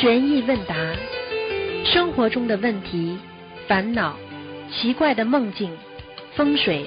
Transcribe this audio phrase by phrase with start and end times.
[0.00, 0.76] 悬疑问答，
[1.84, 3.18] 生活中的问题、
[3.66, 4.14] 烦恼、
[4.70, 5.76] 奇怪的梦境、
[6.36, 6.86] 风水，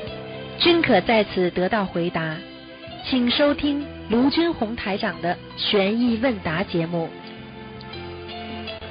[0.57, 2.37] 均可在此得到回答。
[3.03, 7.09] 请收听卢军红台长的悬疑问答节目。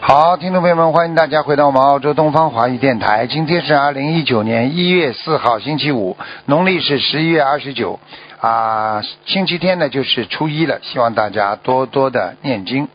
[0.02, 3.26] 好，听众朋友们，欢迎大家回到我们澳洲东方华语电台。
[3.26, 7.98] 今天是二零一九年一月四号，星期五，农历是十一月二十九
[8.38, 10.78] 啊，星期天呢就是初一了。
[10.82, 12.86] 希望大家多多的念经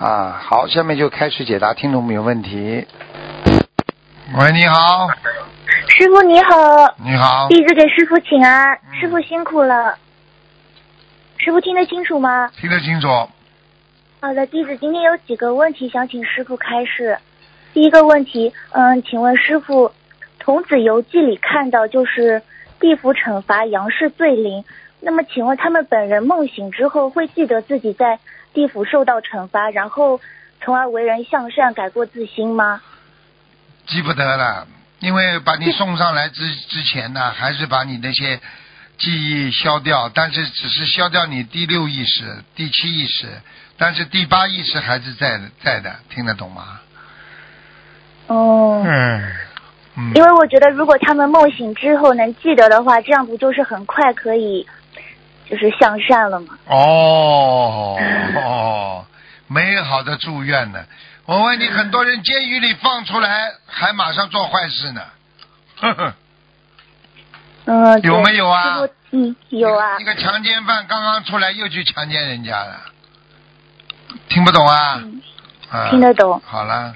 [0.00, 0.40] 啊。
[0.42, 2.86] 好，下面就开始解答听众朋友问题。
[4.34, 5.08] 喂，你好，
[5.88, 9.98] 师傅你好，你好，弟子给师傅请安，师傅辛苦了。
[11.36, 12.48] 师傅听得清楚吗？
[12.56, 13.08] 听得清楚。
[14.20, 17.18] 好的，弟子今天有几个问题想请师傅开示。
[17.74, 19.88] 第一个问题，嗯，请问师傅，
[20.38, 22.42] 《童子游记》里看到就是
[22.80, 24.64] 地府惩罚杨氏罪灵，
[25.00, 28.18] 那么请问他们本人梦醒之后会记得自己在
[28.52, 30.20] 地府受到惩罚，然后
[30.60, 32.82] 从而为人向善，改过自新吗？
[33.86, 34.66] 记不得了，
[35.00, 38.40] 因为把你送上来之之前呢，还是把你那些
[38.98, 43.26] 记忆消掉，但是只是消掉你第六意识、第七意识，
[43.78, 46.80] 但是第八意识还是在的，在的，听得懂吗？
[48.26, 49.32] 哦，嗯，
[49.96, 54.66] 嗯，因为我觉得如果他们梦醒之后能记得的话，这样不就是很快可以
[55.50, 56.56] 就是向善了嘛？
[56.66, 57.98] 哦
[58.36, 59.04] 哦，
[59.48, 60.84] 美好的祝愿呢。
[61.26, 65.02] 我问你，很多人监狱里放出来，还马上做坏事呢。
[65.80, 66.14] 呵呵，
[67.66, 68.78] 嗯，对有没有啊
[69.10, 70.04] 嗯，有啊一。
[70.04, 72.80] 个强奸犯刚刚出来又去强奸人家了，
[74.28, 75.00] 听不懂啊？
[75.02, 75.20] 嗯
[75.70, 76.40] 啊听得懂。
[76.44, 76.94] 好了，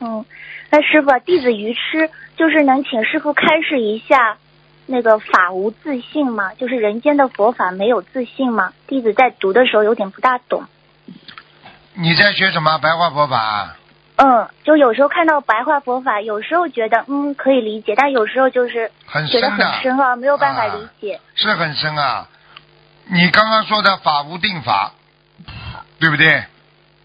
[0.00, 0.24] 嗯，
[0.70, 4.36] 那师傅啊，弟子愚痴，就是能请师傅开示一下，
[4.86, 6.54] 那个法无自信吗？
[6.54, 8.72] 就是人间的佛法没有自信吗？
[8.86, 10.64] 弟子在读的时候有点不大懂。
[11.94, 13.76] 你在学什么白话佛法啊？
[14.16, 18.90] 嗯，就有时候看到白话佛法，有时候觉得嗯可以理解，但有时候就是
[19.28, 21.20] 觉得很深的，很深啊，没有办法啊理解。
[21.34, 22.28] 是很深啊。
[23.08, 24.92] 你刚刚说的法无定法，
[25.98, 26.44] 对不对？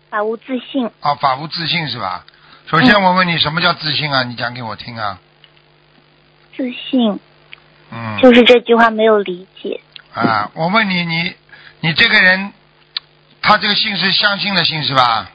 [0.09, 2.25] 法无自信，啊，法无自信是吧？
[2.67, 4.23] 首先我问你，什么叫自信啊？
[4.23, 5.19] 你讲给我听啊。
[6.55, 7.19] 自信
[7.91, 8.17] 嗯。
[8.21, 9.79] 就是这句话没有理解。
[10.13, 11.35] 啊，我问你，你
[11.81, 12.51] 你这个人，
[13.41, 15.29] 他这个姓是相信的信是吧？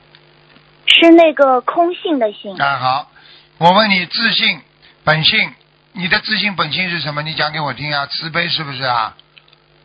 [0.86, 3.10] 是那个空性的性，啊，好，
[3.58, 4.60] 我问你，自信
[5.04, 5.52] 本性，
[5.92, 7.22] 你的自信本性是什么？
[7.22, 8.06] 你讲给我听啊。
[8.06, 9.14] 慈悲是不是啊？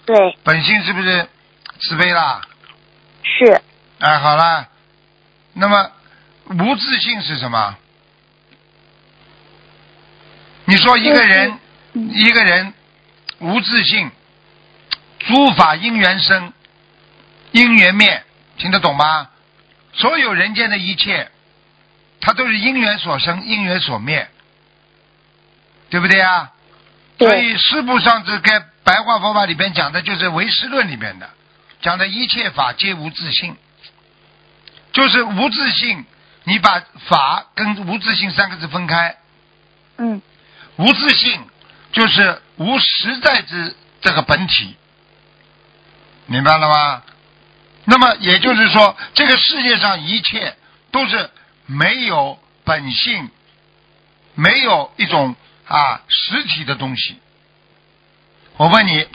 [0.06, 1.28] 对，本性是不是
[1.80, 2.42] 慈悲啦？
[3.24, 3.62] 是
[4.00, 4.68] 哎，好啦，
[5.54, 5.92] 那么
[6.50, 7.78] 无自信是什么？
[10.66, 11.60] 你说一个人，嗯
[11.94, 12.74] 一个人
[13.40, 14.12] 无自信，
[15.20, 16.54] 诸法因缘生，
[17.52, 18.24] 因缘灭，
[18.58, 19.30] 听得懂吗？
[19.94, 21.30] 所有人间的一切，
[22.22, 24.30] 它都是因缘所生，因缘所灭，
[25.90, 26.52] 对不对啊？
[27.18, 31.30] 对所以师部上次该白话佛法里边讲的就是唯识论里面的，
[31.82, 33.56] 讲的一切法皆无自信，
[34.94, 36.06] 就是无自信。
[36.44, 39.16] 你把法跟无自信三个字分开，
[40.00, 40.20] 嗯
[40.78, 41.46] 无自性
[41.92, 44.76] 就是无实在之这个本体，
[46.26, 47.04] 明白了吗？
[47.86, 50.56] 那么也就是说，这个世界上一切
[50.92, 51.30] 都是
[51.66, 53.30] 没有本性，
[54.36, 55.36] 没有一种
[55.68, 57.18] 啊实体的东西。
[58.58, 59.08] 我问你，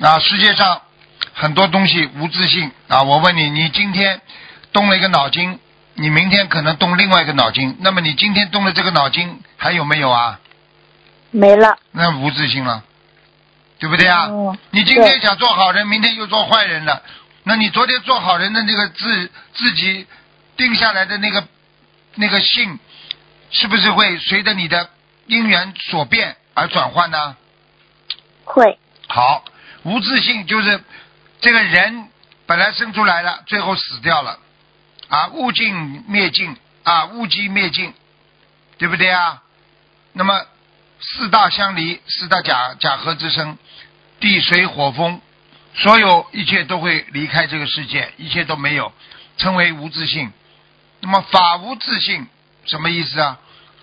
[0.00, 0.82] 啊，世界上
[1.34, 3.02] 很多东西无自性啊。
[3.02, 4.20] 我问你，你今天
[4.72, 5.60] 动了一个脑筋，
[5.94, 10.40] 你明天可能动另外一个脑筋，那么你今天动的这个脑筋还有没有啊？
[11.30, 11.78] 没了。
[11.92, 12.82] 那无自信了，
[13.78, 14.26] 对不对啊？
[14.26, 17.02] 哦你今天想做好人，明天又做坏人了，
[17.44, 20.06] 那你昨天做好人的那个自自己
[20.56, 21.46] 定下来的那个
[22.14, 22.78] 那个性，
[23.50, 24.90] 是不是会随着你的
[25.26, 27.36] 因缘所变而转换呢？
[28.44, 29.44] 会，好，
[29.84, 30.82] 无自信就是
[31.40, 32.08] 这个人
[32.46, 34.38] 本来生出来了，最后死掉了，
[35.08, 37.94] 啊，物尽灭尽啊，物极灭尽，
[38.78, 39.42] 对不对啊？
[40.12, 40.44] 那么
[41.00, 43.56] 四大相离，四大假假合之生，
[44.20, 45.20] 地水火风，
[45.74, 48.92] 所有一切都会离开这个世界，一切都没有，
[49.38, 50.32] 称为无自性。
[51.00, 52.26] 那么法无自性
[52.66, 53.38] 什么意思啊？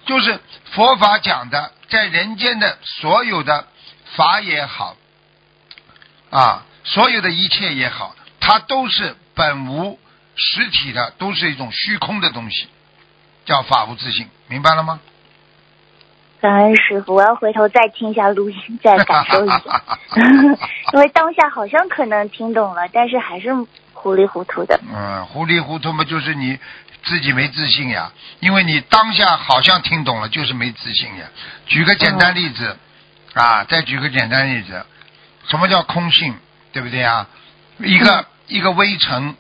[0.06, 0.40] 就是
[0.72, 3.68] 佛法讲的，在人间的所有的
[4.16, 4.96] 法也好，
[6.30, 10.00] 啊，所有的一切也好，它都是本无
[10.36, 12.68] 实体的，都是一种虚空的东西，
[13.46, 15.00] 叫法无自性，明白了吗？
[16.40, 19.82] 感恩师傅，我要回头再听一下录音，再感受一下，
[20.94, 24.80] 因为当下好像可能听懂了，但是还是糊糊里糊涂的。
[24.94, 26.60] 嗯，糊里糊涂嘛，就是你
[27.04, 31.26] 自己没自信呀，因为你当下好像听懂了，就是没自信呀。
[31.66, 32.78] 举个简单例子，
[33.34, 34.86] 啊，再举个简单例子，
[35.48, 36.36] 什么叫空性，
[36.72, 37.28] 对不对啊？
[37.80, 39.36] 一个、一个微尘，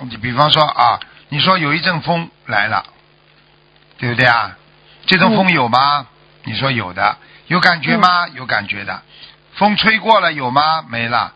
[0.00, 1.00] 你比方说啊，
[1.30, 2.84] 你说有一阵风来了，
[3.96, 4.58] 对不对啊？
[5.06, 6.06] 这阵风有吗？
[6.44, 7.16] 你说有的，
[7.46, 8.28] 有感觉吗？
[8.28, 9.02] 有感觉的。
[9.54, 10.82] 风吹过了有吗？
[10.88, 11.34] 没了。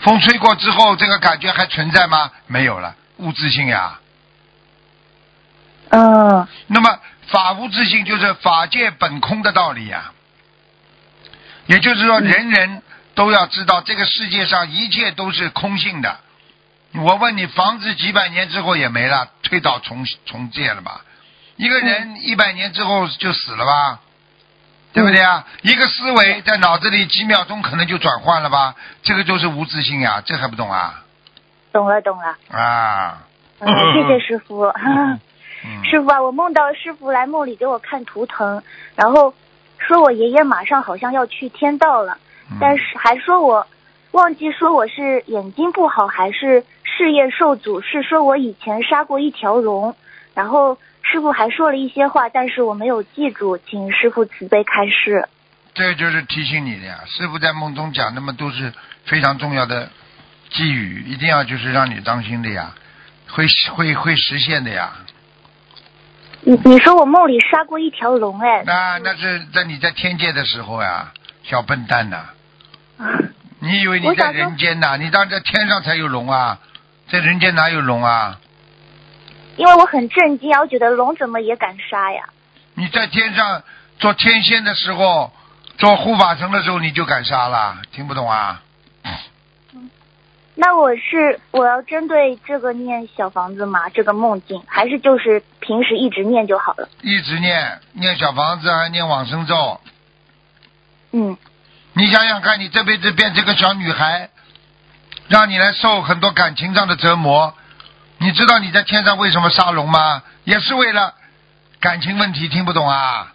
[0.00, 2.30] 风吹过之后，这个感觉还存在吗？
[2.46, 4.00] 没有了，物质性呀。
[5.90, 10.12] 嗯那么法无自性就是法界本空的道理呀。
[11.66, 12.82] 也就是说，人人
[13.14, 16.20] 都要知道，这个世界上一切都是空性的。
[16.94, 21.02] 我问你，房子几百年之后也没了，推倒重重建了吧？
[21.60, 24.00] 一个人一百年之后就死了吧？
[24.94, 25.46] 对不对啊？
[25.60, 28.74] 一个思维在脑子里几秒钟可能就转换了吧？
[29.02, 31.04] 这个就是无自信呀，这还不懂啊？
[31.70, 32.34] 懂了懂了。
[32.50, 33.22] 啊，
[33.58, 34.62] 嗯，谢谢师傅。
[35.62, 38.62] 嗯，师傅啊，我梦到师傅来梦里给我看图腾，
[38.96, 39.34] 然后
[39.76, 42.16] 说我爷爷马上好像要去天道了，
[42.50, 43.66] 嗯但是还说我
[44.12, 49.94] 忘记说我是眼睛不好还是事业受阻，是说我以前杀过一条龙，
[50.34, 50.78] 然后
[51.10, 55.28] 师傅还说了一些话，但是我没有记住，请师傅慈悲开示。
[55.74, 57.00] 这就是提醒你的呀。
[57.06, 58.72] 师傅在梦中讲，那么都是
[59.04, 59.90] 非常重要的
[60.50, 62.74] 寄语，一定要就是让你当心的呀，
[63.28, 64.92] 会会会实现的呀。
[66.42, 71.12] 你你说我梦里杀过一条龙，哎，那那是在你在天界的时候呀，
[71.42, 72.30] 小笨蛋呐！
[73.60, 74.96] 你以为你在人间呐？
[74.96, 76.58] 你当然在天上才有龙啊，
[77.10, 78.38] 在人间哪有龙啊？
[79.60, 82.24] 因为我很震惊啊，我觉得龙怎么也敢杀呀？
[82.72, 83.62] 你在天上
[83.98, 85.30] 做天仙的时候，
[85.76, 87.76] 做护法神的时候，你就敢杀了？
[87.92, 88.62] 听不懂啊？
[90.54, 93.90] 那我是我要针对这个念小房子吗？
[93.90, 96.88] 这个梦境，还是就是平时一直念就好了？
[97.02, 99.78] 一直念念小房子，还念往生咒。
[101.12, 101.36] 嗯，
[101.92, 104.30] 你想想看，你这辈子变成个小女孩，
[105.28, 107.52] 让你来受很多感情上的折磨。
[108.20, 110.22] 你知道你在天上为什么杀龙吗？
[110.44, 111.14] 也是为了
[111.80, 113.32] 感情问题，听不懂啊？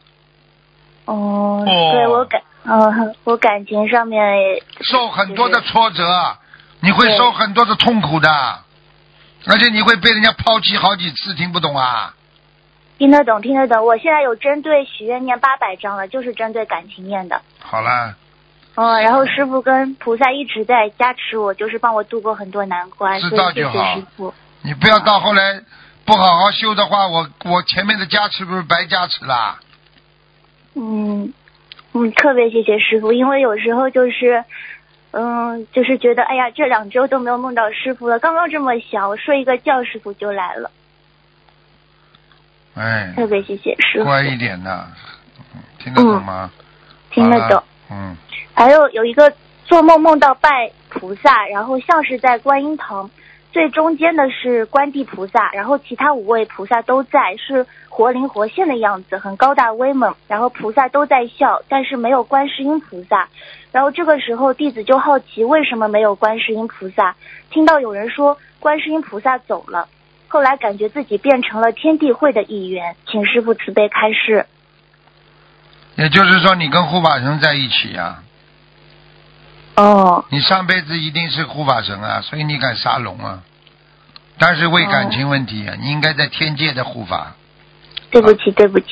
[1.06, 4.22] 哦，哦对我感，嗯、 我感情上面
[4.82, 6.38] 受很多的挫折，
[6.82, 8.30] 你会受很多的痛苦的，
[9.48, 12.14] 而且你会被人家抛弃好几次，听不懂啊？
[13.00, 13.84] 听得懂，听得懂。
[13.86, 17.42] 我现在有针对许愿念八百章了，就是针对感情念的。
[17.60, 18.16] 好了，
[18.76, 24.34] 哦，然后师傅跟菩萨一直在加持我，就是帮我度过很多难关，知道就好师傅。
[24.66, 25.62] 你不要到后来
[26.06, 29.60] 不好好修的话，我我前面的加持不是白加持啦？
[30.74, 31.32] 嗯
[31.94, 34.44] 嗯，特别谢谢师傅，因为有时候就是，
[35.12, 40.72] 嗯，就是觉得哎呀，这两周都没有梦到师傅了，刚刚这么想，我睡一个觉，师傅就来了，
[42.74, 44.88] 哎，特别谢谢师傅，乖一点的，
[45.54, 46.52] 嗯听得懂吗？
[47.12, 47.64] 听得懂。。
[47.92, 48.18] 嗯，
[48.56, 49.32] 还有有一个
[49.64, 53.10] 做梦梦到拜菩萨，然后像是在观音堂，
[53.56, 60.14] 最中间的是观地菩萨，然后其他五位菩萨都在，是活灵活现的样子，很高大威猛。
[60.28, 63.30] 然后菩萨都在笑，但是没有观世音菩萨。
[63.72, 67.16] 然后这个时候弟子就好奇，为什么没有观世音菩萨？
[67.50, 69.88] 听到有人说观世音菩萨走了，
[70.28, 74.48] 后来感觉自己变成了天地会的一员，请师傅慈悲开示。
[75.96, 78.22] 也就是说你跟护法神在一起呀、
[79.76, 83.42] 哦，你上辈子一定是护法神啊，所以你敢杀龙啊？
[84.38, 87.36] 但是为感情问题啊，你应该在天界的护法，
[88.12, 88.88] 对不起，对不起。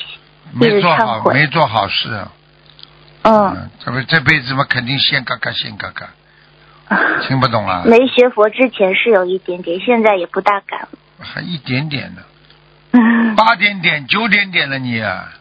[0.53, 2.31] 没做好，没做好事啊。
[3.23, 3.69] 嗯。
[3.79, 6.09] 这不这辈子嘛，肯定先嘎嘎先嘎嘎，
[7.27, 7.83] 听不懂啊？
[7.85, 10.89] 没学佛之前是有一点点，现在也不大敢了。
[11.19, 12.21] 还一点点呢，
[12.91, 15.31] 嗯，八点点、九点点了你啊，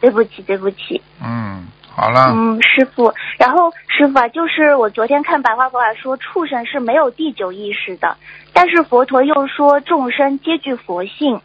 [0.00, 1.02] 对不起，对不起。
[1.20, 1.66] 嗯，
[2.00, 8.16] 好了，嗯，师傅，然后师傅啊，就是我昨天看白话佛法说，畜生是没有第九意识的，
[8.54, 11.42] 但是佛陀又说众生皆具佛性，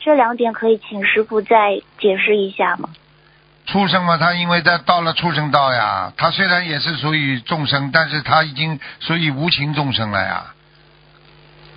[0.00, 2.88] 这两点可以请师傅再解释一下吗？
[3.66, 10.46] 畜生嘛，他因为他到了畜生道呀，他虽然也是属于众生，但是他已经属于无情众生了呀。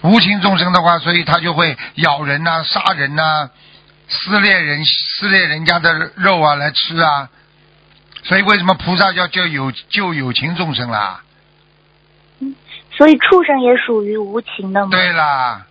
[0.02, 3.52] 无情众生的话，所以他就会咬人呐、杀人呐、
[4.10, 7.30] 撕裂人、撕裂人家的肉啊来吃啊。
[8.28, 11.22] 所以为什么菩萨要救有救有情众生啦？
[12.92, 14.90] 所以畜生也属于无情的吗？
[14.92, 15.66] 对啦，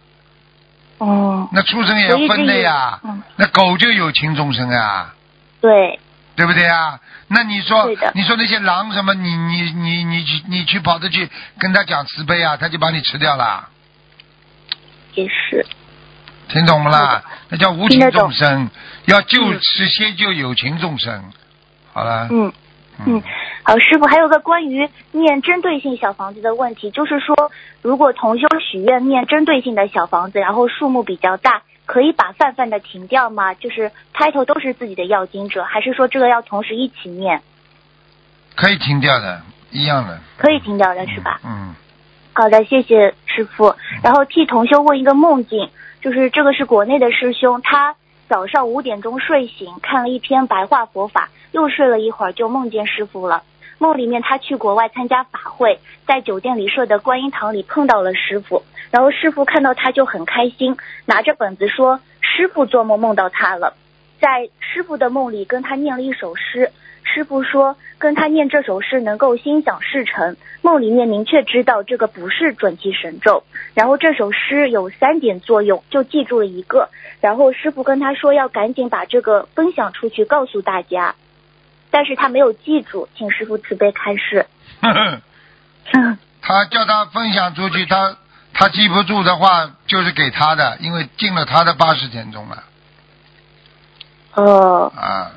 [0.98, 2.98] 哦，那畜生也要分的呀。
[3.04, 5.14] 嗯，那狗就有情众生啊。
[5.60, 6.00] 对，
[6.34, 6.98] 对不对啊？
[7.28, 13.68] 那你说，你说那些狼什么，你你你你去你去跑着去跟他讲慈悲啊，他就把你吃掉了。
[15.14, 15.66] 也是。
[16.48, 17.22] 听懂不啦？
[17.48, 18.70] 那叫无情众生，
[19.06, 21.32] 要救嗯是先救有情众生。
[21.96, 22.28] 好了。
[22.30, 22.52] 嗯
[23.06, 23.22] 嗯，
[23.62, 27.50] 好，师傅，还有个关于念针对性小房子的问题，就是说，
[27.80, 33.54] 如果同修许愿念针对性的小房子，然后数目比较大，可以把泛泛的停掉吗？
[33.54, 37.40] 就是开头都是自己的要经者，还是说这个要同时一起念？
[38.54, 40.20] 可以停掉的，一样的。
[40.36, 41.40] 可以停掉的是吧？
[41.44, 41.74] 嗯。
[42.34, 43.74] 好的，谢谢师傅。
[44.02, 45.70] 然后替同修问一个梦境，
[46.02, 47.94] 就是这个是国内的师兄，他
[48.28, 53.44] 早上五点钟睡醒，看了一篇白话佛法，又睡了一会儿，就梦见师傅了。
[53.78, 63.74] 梦里面他去国外参加法会，在酒店里设的观音堂里碰到了师傅，然后师傅看到他就很开心，拿着本子说师傅做梦梦到他了，
[64.18, 66.72] 在师傅的梦里跟他念了一首诗，
[67.14, 73.44] 师傅说跟他念这首诗能够心想事成，梦里面明确知道这个不是准提神咒，
[73.74, 81.14] 然后这首诗有三点作用，就记住了一个，然后师傅跟他说要赶紧把这个分享出去，告诉大家，
[81.90, 84.46] 但是他没有记住，请师傅慈悲开示。
[86.42, 88.18] 他叫他分享出去，他
[88.52, 92.64] 他记不住的话，就是给他的，因为进了他的八十天中了。
[94.34, 95.32] 哦，啊。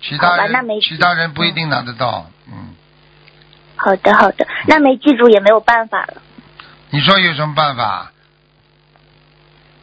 [0.00, 2.74] 其他人其他人不一定拿得到，嗯。
[3.76, 6.22] 好的好的，那没记住也没有办法了。
[6.90, 8.10] 你说有什么办法？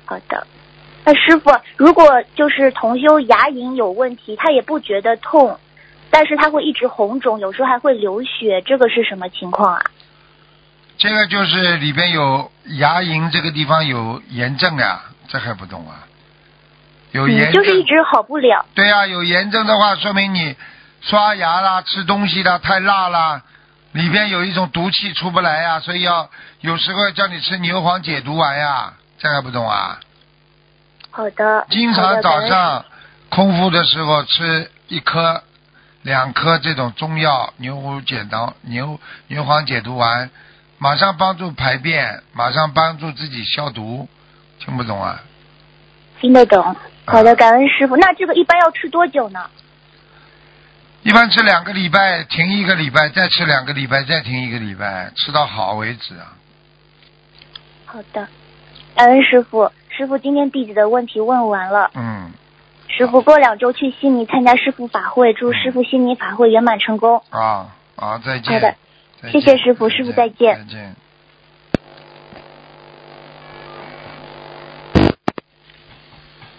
[0.06, 0.48] 好的，
[1.06, 5.60] 那师傅，如果就是同修牙龈有问题，他也不觉得痛，
[6.10, 9.84] 但是他会一直红肿，有时候还会流血，这个是什么情况啊？
[10.98, 16.08] 这个就是里边有牙龈这个地方有炎症呀，这还不懂啊？
[17.14, 17.64] 有炎嗯，症。
[17.64, 18.66] 就是一直好不了。
[18.76, 20.56] 对呀、有炎症的话，说明你
[21.02, 23.42] 刷牙啦、吃东西啦太辣啦，
[23.94, 26.30] 里边有一种毒气出不来呀、所以要
[26.60, 30.00] 有时候叫你吃牛黄解毒丸呀，这还不懂啊？
[31.12, 32.86] 好的，经常早上
[33.30, 35.44] 空腹的时候吃一颗、
[36.02, 40.30] 两颗这种中药牛黄解毒牛牛黄解毒丸，
[40.80, 44.10] 马上帮助排便，马上帮助自己消毒。
[44.60, 45.22] 听不懂啊？
[46.20, 46.76] 听得懂。
[47.06, 47.98] 好的，感恩师傅。
[47.98, 49.50] 那这个一般要吃多久呢？
[51.04, 56.34] 一般吃两个礼拜，停一个礼拜，再吃两个礼拜，再停一个礼拜，吃到好为止啊。
[57.86, 58.28] 好的，
[58.96, 59.70] 感恩师傅。
[59.90, 61.92] 师傅，今天弟子的问题问完了。
[61.94, 62.32] 嗯，
[62.88, 67.22] 师傅过两周去悉尼参加师傅法会，祝师傅悉尼法会圆满成功。
[67.30, 67.68] 啊
[67.98, 68.54] 啊，再见。
[68.54, 68.76] 好的
[69.32, 70.96] 谢谢师傅师傅再见再见。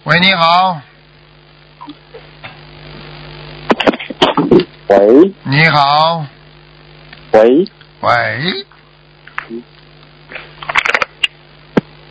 [0.06, 0.82] 喂，你好，
[4.88, 6.26] 喂你好，
[7.32, 7.66] 喂
[8.02, 8.12] 喂，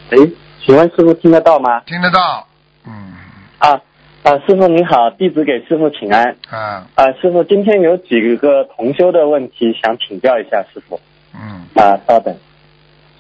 [0.10, 0.32] 喂，
[0.66, 1.82] 请问师傅听得到吗？
[1.82, 2.48] 听得到？
[2.88, 3.14] 嗯
[3.60, 3.80] 啊
[4.24, 6.36] 啊，师傅您好，弟子给师傅请安。
[6.50, 11.00] 啊啊，师傅今天有几个同修的问题想请教一下师傅。
[11.36, 12.36] 嗯，啊，稍等，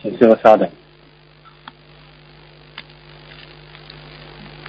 [0.02, 0.68] 请师傅稍等。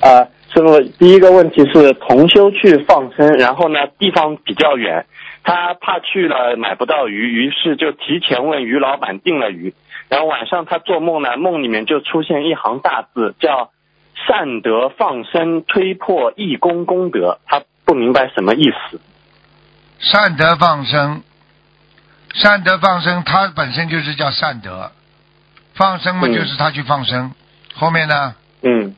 [0.04, 5.06] 啊，师傅，第一个问题是同修去放生，然后呢地方比较远，
[5.42, 9.73] 他怕去了买不到鱼，于是就提前问鱼老板订了鱼，
[10.11, 13.70] 然后晚上他做梦呢，梦里面就出现一行大字叫
[14.28, 19.00] “善德放生推破义工功德”，他不明白什么意思。
[20.00, 21.23] 善德放生，
[22.34, 24.92] 善德放生，它本身就是叫善德，
[25.75, 27.32] 放生嘛嗯就是他去放生，
[27.75, 28.34] 后面呢？
[28.66, 28.94] 嗯，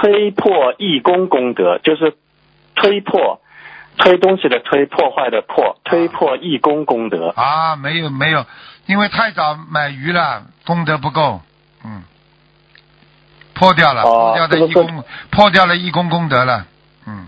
[0.00, 2.14] 推破义工功德就是
[2.76, 3.40] 推破，
[3.96, 7.30] 推东西的推，破坏的破，推破义工功德。
[7.30, 8.46] 啊，没有没有，
[8.86, 11.40] 因为太早买鱼了，功德不够，
[11.84, 12.04] 嗯，
[13.54, 16.66] 破掉了，哦破掉的义工，破掉了义工功德了，
[17.04, 17.26] 嗯，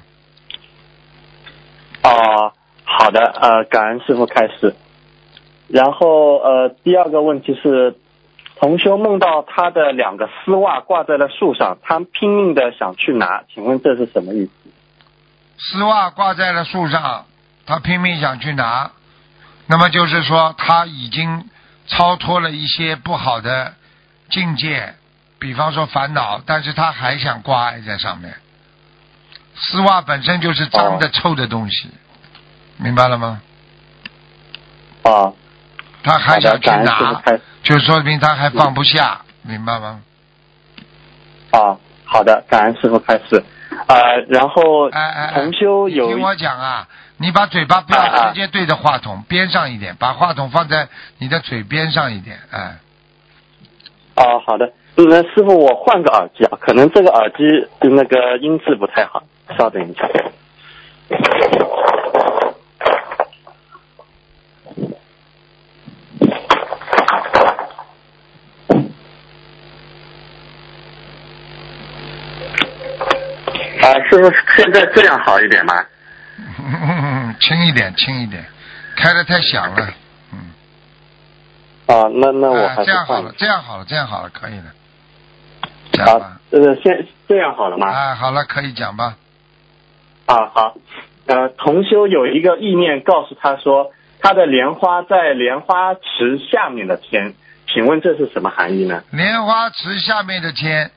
[2.04, 2.52] 哦，
[2.84, 4.76] 好的，呃，感恩师傅开始。
[5.66, 7.96] 然后呃，第二个问题是，
[8.60, 14.52] 同修梦到他的两个丝袜挂在了树上，他拼命的想去拿，请问这是什么意思？
[15.56, 17.24] 丝袜挂在了树上，
[17.64, 18.90] 他拼命想去拿，
[19.66, 21.48] 那么就是说他已经
[21.86, 23.74] 超脱了一些不好的
[24.28, 24.94] 境界，
[25.38, 28.34] 比方说烦恼，但是他还想挂碍在上面。
[29.54, 31.88] 丝袜本身就是脏的、哦臭的东西，
[32.76, 33.40] 明白了吗？
[35.02, 35.32] 啊，
[36.02, 37.22] 他还想去拿，
[37.62, 40.00] 就说明他还放不下，明白吗？
[41.50, 43.42] 啊，好的，感恩师傅开始。
[43.86, 43.96] 呃，
[44.28, 46.86] 然后哎哎哎，同修有你听我讲啊，
[47.18, 50.88] 你把嘴巴不啊啊要直接对着话筒，边上一点，把话筒放在
[51.18, 52.76] 你的嘴边上一点，哎，
[54.16, 54.72] 哦，好的。
[54.96, 59.22] 那师傅，我换个耳机啊，可能这个耳机那个音质不太好，
[59.56, 60.06] 稍等一下。
[73.82, 75.74] 啊，师傅，现在这样好一点吗？
[77.40, 78.44] 轻一点，轻一点，
[78.96, 79.88] 开的太响了。
[80.32, 80.38] 嗯。
[81.86, 84.64] 啊，那那我啊还是换这样好了，这样好了，这样好了，可以了。
[85.92, 87.88] 讲吧啊。，呃，现这样好了吗？
[87.88, 89.16] 啊，好了，可以讲吧。
[90.26, 90.74] 啊，好。
[91.26, 97.34] 呃，同修有一个意念告诉他说，他的莲花在莲花池下面的天，
[97.66, 99.04] 请问这是什么含义呢？
[99.10, 100.90] 莲花池下面的天，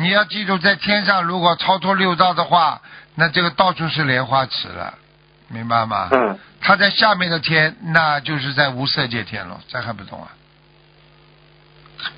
[0.00, 2.80] 你要记住，在天上如果超脱六道的话，
[3.16, 4.94] 那这个到处是莲花池了，
[5.48, 6.08] 明白吗？
[6.12, 10.30] 嗯，他在下面的天，那就是在无色界天了，这还不懂啊？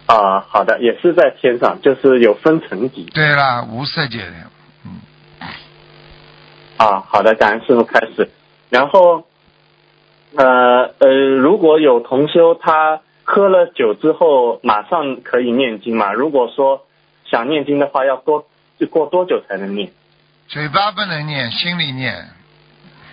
[0.05, 3.05] 啊，好的，也是在天上，就是有分层级。
[3.15, 4.47] 对了，无色界天，
[4.85, 5.01] 嗯，
[6.77, 8.29] 啊，好的，感恩师傅开始。
[8.69, 9.25] 然后，
[10.37, 11.09] 呃呃，
[11.39, 16.13] 如果有同修他喝了酒之后马上可以念经嘛？
[16.13, 16.85] 如果说
[17.31, 18.47] 想念经的话，要多
[18.79, 19.91] 就过多久才能念？
[20.49, 22.29] 嘴巴不能念，心里念。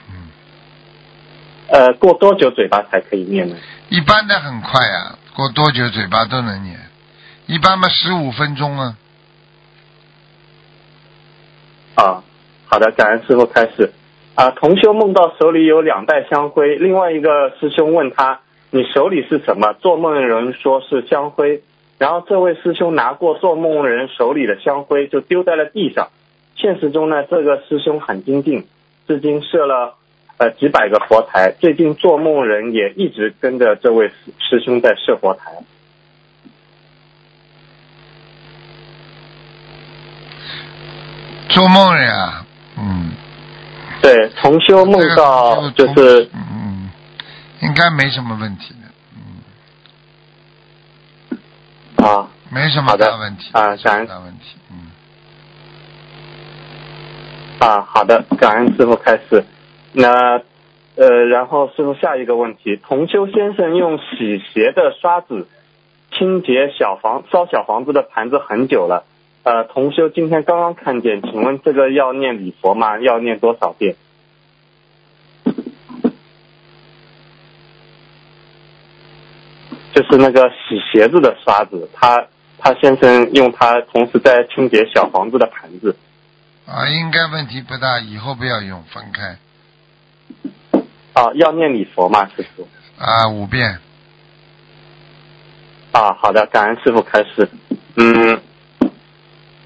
[0.10, 0.30] 嗯，
[1.70, 3.56] 呃，过多久嘴巴才可以念呢？
[3.90, 6.80] 一般的很快啊，过多久嘴巴都能念，
[7.46, 8.98] 一般嘛十五分钟啊。
[11.96, 12.24] 啊，
[12.66, 13.92] 好的，感恩师傅开始。
[14.36, 21.64] 啊，同修梦到手里有两袋香灰，另外一个师兄问他：“你手里是什么？”做梦人说是香灰，
[21.98, 26.10] 然后这位师兄拿过做梦人手里的香灰就丢在了地上。
[26.56, 28.68] 现实中呢，这个师兄很精进，
[29.08, 29.96] 至今设了
[30.38, 35.52] 呃几百个佛台，最近做梦人也一直跟着这位师师兄在设佛台。
[41.50, 42.46] 做梦人啊，
[42.78, 43.12] 嗯，
[44.02, 46.92] 对，从修梦到就是嗯，
[47.62, 49.42] 应该没什么问题的，嗯，
[51.98, 54.92] 啊，没什么大问题啊没什么感恩大问题，嗯，
[57.60, 59.44] 啊，好的，感恩师傅开始。
[59.94, 60.42] 那
[60.96, 65.48] 呃，然后师傅下一个问题，同修先生用洗鞋的刷子
[66.12, 69.04] 清洁小房烧小房子的盘子很久了。
[69.44, 73.00] 呃，同修今天刚刚看见，请问这个要念礼佛吗？
[73.00, 73.96] 要念多少遍？
[79.98, 82.24] 就是那个洗鞋子的刷子，他
[82.60, 85.98] 他先生用它同时在清洁小房子的盘子。
[86.68, 89.38] 啊，应该问题不大，以后不要用，分开
[91.14, 92.68] 啊，要念礼佛吗，师傅？
[93.00, 93.80] 啊，五遍，
[95.94, 97.50] 啊，好的，感恩师傅开始。
[97.96, 98.40] 嗯，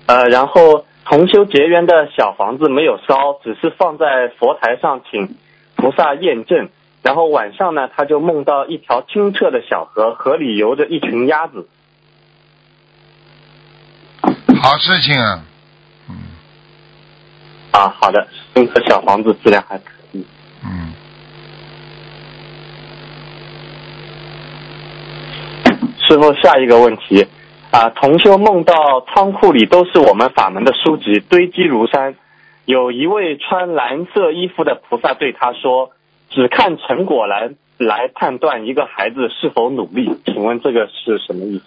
[0.06, 5.36] 呃，然后同修结缘的小房子没有烧，只是放在佛台上请
[5.76, 6.70] 菩萨验证。
[7.04, 11.68] 然后晚上呢，他就梦到一条清澈的小河，河里游着一群鸭子。
[14.62, 15.44] 好事情啊，
[16.08, 16.16] 嗯
[17.72, 20.24] 啊，好的，这个小房子质量还可以。
[20.64, 20.94] 嗯，
[25.98, 27.26] 师傅，下一个问题
[27.72, 32.16] 啊，同修梦到仓库里都是我们法门的书籍，堆积如山。
[32.66, 35.90] 有一位穿蓝色衣服的菩萨对他说
[36.32, 41.64] ：“只看成果来来判断一个孩子是否努力。”请问这个是什么意思？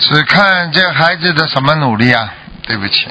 [0.00, 2.32] 只看这孩子的什么努力啊？
[2.66, 3.08] 对不起，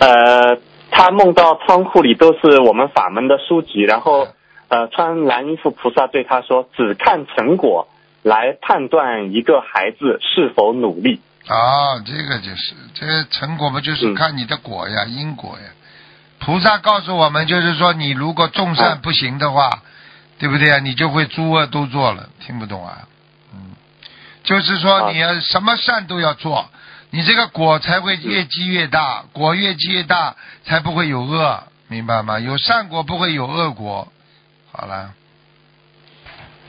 [0.00, 0.58] 呃，
[0.90, 4.26] 他梦到仓库里都是我们法门的书籍，然后
[4.68, 7.88] 呃，穿蓝衣服菩萨对他说：“只看成果
[8.22, 15.64] 来判断一个孩子是否努力。”啊，这个就是这个成果嘛，就是嗯看你的果呀，因果呀。
[16.38, 19.82] 菩萨告诉我们，就是说你如果种善不行的话，
[20.38, 20.78] 对不对啊？
[20.80, 23.08] 你就会诸恶都做了，听不懂啊？
[23.54, 23.74] 嗯，
[24.44, 26.68] 就是说啊你要什么善都要做，
[27.10, 32.38] 你这个果才会越积越大，果越积越大，才不会有恶，明白吗？
[32.38, 34.12] 有善果不会有恶果。
[34.72, 35.14] 好了，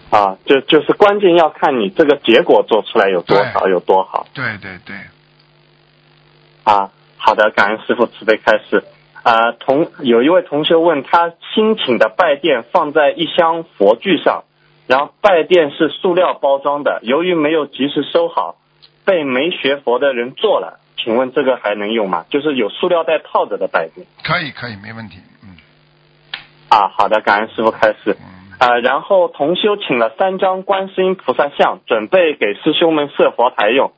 [0.09, 4.95] 啊，就就是关键要看你这个结果做出来有多少有多好对对对，
[6.63, 6.91] 啊。
[7.19, 8.85] 好的，感恩师傅慈悲开示。
[9.23, 14.45] 啊，同有一位同学问他新请的拜垫放在一箱佛具上，
[14.87, 18.55] 然后拜垫是塑料包装的，由于没有及时收好，
[19.03, 20.79] 被没学佛的人做了。
[20.95, 22.25] 请问这个还能用吗？
[22.29, 24.07] 就是有塑料袋套着的拜垫。
[24.23, 25.17] 可以可以，没问题。
[25.43, 25.57] 嗯，
[26.69, 28.15] 啊，好的，感恩师傅开始。
[28.19, 33.91] 嗯，呃，然后同修请了三张观世音菩萨像，准备给师兄们设佛台用。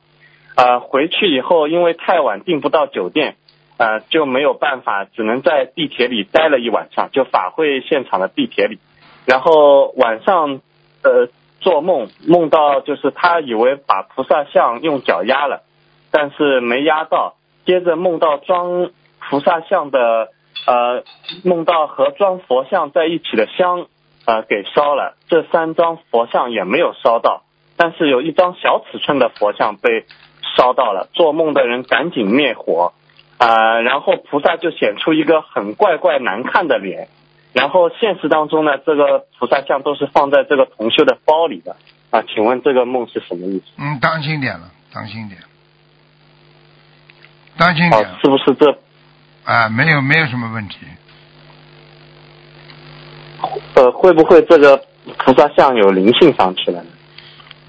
[0.56, 3.36] 呃，回去以后因为太晚订不到酒店，
[3.78, 8.78] 呃，就没有办法，只能在地铁里待了一晚上，就法会现场的地铁里。
[9.24, 10.60] 然后晚上
[11.02, 11.28] 呃
[11.60, 15.62] 做梦，梦到就是他以为把菩萨像用脚压了，
[16.10, 17.36] 但是没压到。
[17.64, 20.28] 接着梦到装菩萨像的
[20.66, 21.04] 呃，
[21.44, 23.86] 梦到和装佛像在一起的香
[24.30, 27.42] 呃给烧了，这三张佛像也没有烧到，
[27.76, 30.06] 但是有一张小尺寸的佛像被
[30.56, 31.08] 烧到了。
[31.12, 32.92] 做梦的人赶紧灭火，
[33.38, 37.08] 呃，然后菩萨就显出一个很怪怪难看的脸。
[37.52, 41.74] 然后现实当中呢，这个菩萨像都是放在这个同修的包里的
[42.10, 43.64] 啊，请问这个梦是什么意思？
[43.78, 45.40] 嗯，当心点了，当心点，
[47.58, 48.78] 当心哦点，是不是这
[49.44, 50.76] 啊，没有没有什么问题，
[53.74, 54.76] 呃会不会这个
[55.18, 56.90] 菩萨像有灵性上去了呢？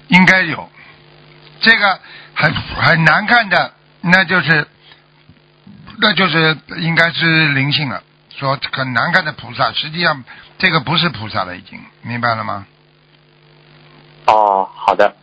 [0.08, 0.68] 应该有，
[1.60, 1.98] 这个
[2.34, 4.66] 很很难看的，那就是
[5.98, 8.02] 那就是应该是灵性了。
[8.30, 10.24] 说很难看的菩萨，实际上
[10.58, 12.66] 这个不是菩萨了，已经明白了吗？
[14.26, 15.14] 哦，好的，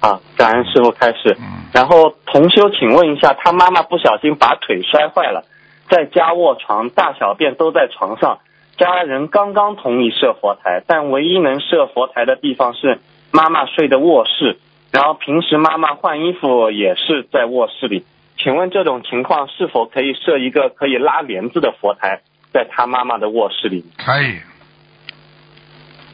[0.00, 1.36] 啊，感恩师傅开始。
[1.38, 5.44] 嗯，然后同修，请问一下，他妈妈不小心把腿摔坏了，
[5.88, 8.38] 在家卧床，大小便都在床上。
[8.76, 12.98] 家人刚刚同意设佛台，但唯一能设佛台的地方是
[13.30, 14.58] 妈妈睡的卧室，
[14.92, 18.04] 然后平时妈妈换衣服也是在卧室里。
[18.38, 22.20] 请问这种情况是否可以设一个可以拉帘子的佛台，
[22.52, 23.84] 在他妈妈的卧室里？
[23.96, 24.36] 可以。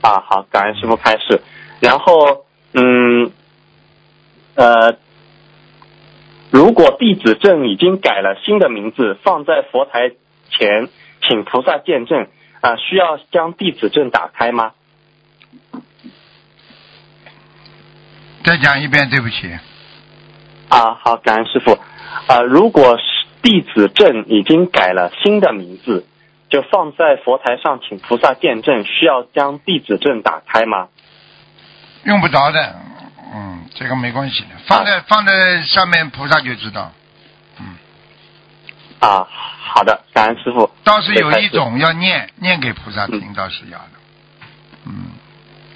[0.00, 1.40] 啊，好，感恩师傅开始。
[1.80, 2.44] 然后，
[2.74, 3.32] 嗯，
[4.54, 4.96] 呃，
[6.50, 10.12] 如果弟子证已经改了新的名字，放在佛台
[10.48, 10.88] 前，
[11.22, 12.26] 请菩萨见证，
[12.62, 14.72] 啊、需要将弟子证打开吗？
[18.44, 19.52] 再讲一遍，对不起。
[20.68, 21.72] 啊，好，感恩师傅。
[22.28, 23.02] 啊，如果是
[23.42, 26.06] 弟子证已经改了新的名字，
[26.48, 30.88] 就放在佛台上，请菩萨见证，需要将弟子证打开吗？
[32.04, 32.76] 用不着的，
[33.34, 36.92] 嗯，这个没关系的，放在、放在上面，菩萨就知道。
[39.02, 39.28] 嗯，啊，
[39.74, 40.70] 好的，感恩师傅。
[40.84, 43.84] 倒是有一种要念念给菩萨听，倒是要的。
[44.86, 45.10] 嗯，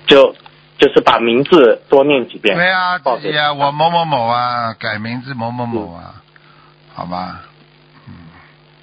[0.06, 0.34] 就
[0.78, 2.56] 就是把名字多念几遍。
[2.56, 6.22] 对啊，自己啊，我某某某啊，改名字某某某啊，
[6.94, 7.42] 好吧？
[8.06, 8.14] 嗯，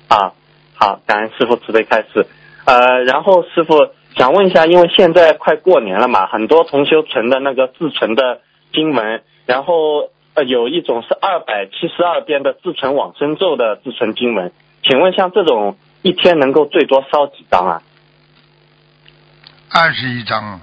[0.10, 0.34] 啊，
[0.76, 2.28] 好，感恩师傅慈悲开示。
[2.66, 3.78] 呃，然后师傅
[4.18, 8.42] 想问一下，因为现在快过年了嘛，很多同修存的那个自存的
[8.74, 14.52] 经文，然后呃有一种是二百七十二遍的自存往生咒的自存经文，
[14.84, 17.82] 请问像这种一天能够最多烧几张啊？
[19.72, 20.62] 二十一张。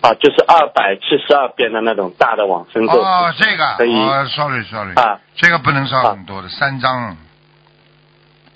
[0.00, 3.00] 啊，就是二百七十二遍的那种大的往生咒。
[3.02, 7.16] 哦，这个，可以哦，sorry sorry，啊，这个不能烧很多的，三张。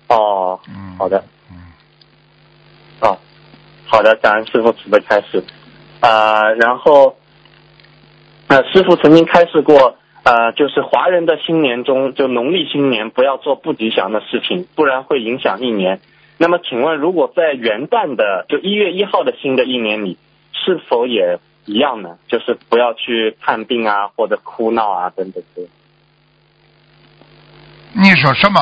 [0.07, 1.72] 哦，嗯，好的，嗯，
[3.01, 3.18] 哦，
[3.87, 5.42] 好的，感恩师傅慈悲开示。
[5.98, 7.16] 呃，然后，
[8.52, 16.02] 呃，师傅曾经开示过，呃，就是华人的新年中，就农历新年不要做不吉祥的事情，不然会影响一年。
[16.36, 20.18] 那么，请问，如果在元旦的就一月一号的新的一年里，
[20.52, 22.18] 是否也一样呢？
[22.28, 25.62] 就是不要去看病啊，或者哭闹啊，等等的。
[27.94, 28.60] 你说什么？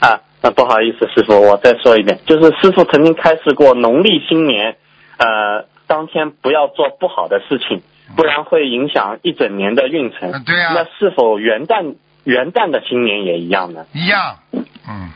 [0.00, 4.76] 啊，那不好意思，师傅，我再说一遍，就是师傅曾经开示过，农历新年，
[5.16, 7.82] 呃，当天不要做不好的事情，
[8.16, 10.30] 不然会影响一整年的运程。
[10.32, 13.86] 嗯对啊那是否元旦元旦的新年也一样呢？
[13.92, 14.38] 一样。
[14.88, 15.10] 嗯，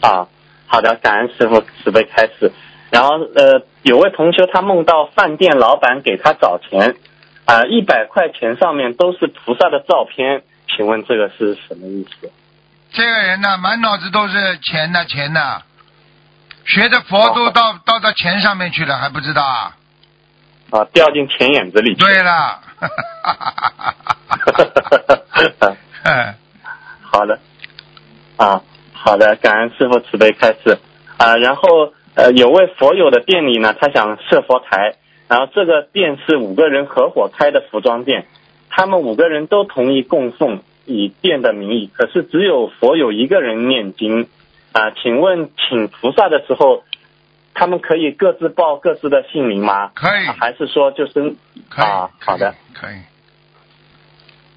[0.00, 0.28] 啊，
[0.66, 2.52] 好的，感恩师傅慈悲开示。
[2.90, 6.96] 然后呃，有位同学他梦到饭店老板给他找钱，
[7.44, 12.30] 啊、一百块钱上面都是菩萨的照片，请问这个是什么意思？
[12.92, 15.62] 这个人呢，满脑子都是钱呐钱呐，
[16.64, 19.76] 学的佛都到、到到钱上面去了，还不知道啊？
[20.74, 22.00] 啊，掉进钱眼子里去。
[22.00, 22.60] 对了。
[26.02, 26.34] 哎
[27.00, 27.38] 好的，
[28.36, 28.60] 啊，
[28.92, 30.78] 好的，感恩师傅慈悲开示
[31.16, 31.36] 啊。
[31.36, 34.96] 然后呃，有位佛友的店里呢，他想设佛台，
[35.28, 38.26] 然后这个店是五个人合伙开的服装店，
[38.68, 44.28] 他们五个人都同意供奉，以店的名义，可是只有佛友一个人念经
[44.72, 44.90] 啊。
[44.90, 46.82] 请问请菩萨的时候，
[47.54, 49.92] 他们可以各自报各自的姓名吗？
[49.94, 51.34] 可以啊还是说就是。
[51.76, 52.96] 啊好的，可以。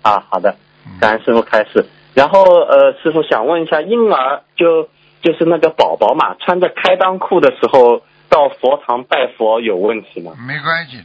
[0.02, 0.56] 啊，好的
[0.86, 1.86] 嗯，感恩师傅开始。
[2.14, 4.90] 然后呃，师傅想问一下，婴儿就
[5.22, 10.34] 就是那个宝宝嘛，穿着开裆裤的时候到佛堂拜佛有问题吗？
[10.48, 11.04] 没关系。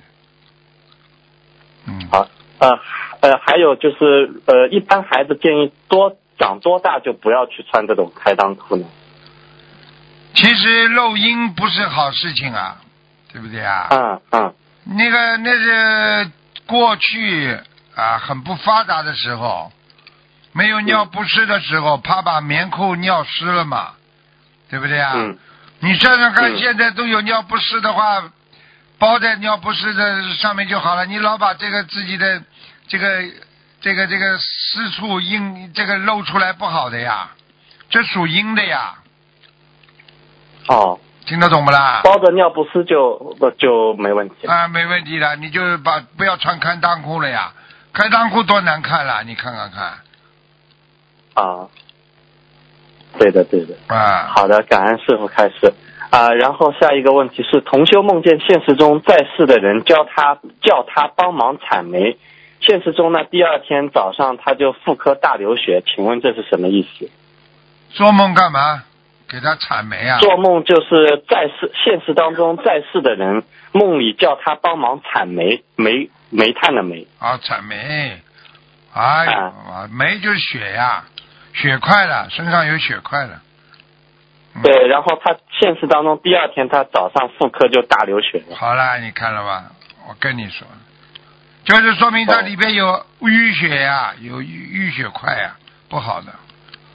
[1.86, 2.28] 嗯，好，
[2.58, 2.78] 呃
[3.20, 8.86] 呃，还有就是呃，一般孩子建议多长多大就不要去穿这种开裆裤呢？
[10.34, 12.76] 其实漏阴不是好事情啊，
[13.32, 13.88] 对不对啊？
[13.90, 16.30] 嗯嗯那个那是
[16.66, 17.56] 过去
[17.94, 19.72] 啊很不发达的时候，
[20.52, 23.92] 没有尿不湿的时候，怕把棉裤尿湿了嘛，
[24.68, 25.12] 对不对啊？
[25.14, 25.38] 嗯
[25.80, 28.22] 你想想看，嗯现在都有尿不湿的话，
[28.98, 31.04] 包在尿不湿的上面就好了。
[31.06, 32.40] 你老把这个自己的
[32.86, 33.22] 这个
[33.80, 37.30] 这个这个私处阴这个露出来不好的呀，
[37.90, 38.94] 这属阴的呀，
[40.68, 42.02] 哦，听得懂不啦？
[42.04, 44.52] 包着尿不湿就呃就没问题了。
[44.52, 47.52] 啊，没问题了，你就把不要穿开裆裤了呀，
[47.92, 49.84] 开裆裤多难看了，你看看看
[51.34, 51.68] 啊，
[53.18, 53.74] 对的对的。
[53.88, 54.32] 啊。
[54.34, 55.72] 好的，感恩师傅开始。
[56.10, 62.18] 啊、然后下一个问题是，同修梦见现实中在世的人教他叫他帮忙铲煤，
[62.60, 67.10] 现实中呢第二天早上他就妇科大流血，请问这是什么意思？
[67.94, 68.82] 做梦干嘛？
[69.32, 70.18] 给他铲煤啊？
[70.18, 73.42] 做梦就是在世现实当中在世的人
[73.72, 77.06] 梦里叫他帮忙铲煤煤煤炭的煤。
[77.18, 78.20] 啊，铲煤。
[78.92, 81.04] 哎呀，啊煤就是血呀，
[81.54, 83.40] 血块了，身上有血块了。
[84.54, 88.54] 嗯对，然后他现实当中第二天他早上妇科就大流血了。
[88.54, 89.64] 好了，你看了吧？
[90.06, 90.66] 我跟你说，
[91.64, 95.56] 就是说明它哦里边有淤血呀，有淤淤血块呀，
[95.88, 96.26] 不好的，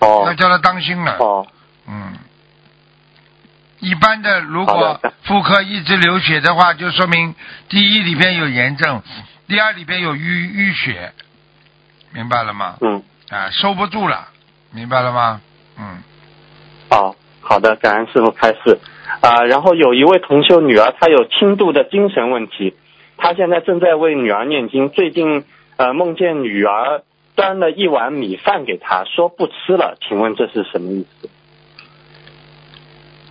[0.01, 0.21] 哦。
[0.27, 1.17] 那叫他当心了。
[1.17, 1.47] 哦
[1.89, 2.13] 嗯，
[3.79, 7.35] 一般的，如果妇科一直流血的话，就说明
[7.69, 9.01] 第一里边有炎症，
[9.47, 11.11] 第二里边有淤淤血，
[12.13, 12.77] 明白了吗？
[12.81, 14.29] 嗯啊，收不住了，
[14.71, 15.41] 明白了吗？
[15.77, 16.01] 嗯，
[16.89, 18.79] 好，好的，感恩师傅开示。
[19.21, 22.75] 啊、然后有一位同修女儿，她有轻度的精神问题，
[23.17, 24.89] 她现在正在为女儿念经。
[24.89, 25.45] 最近
[25.77, 27.03] 呃梦见女儿
[27.35, 31.29] 端了一碗米饭给她，说不吃了，请问这是什么意思？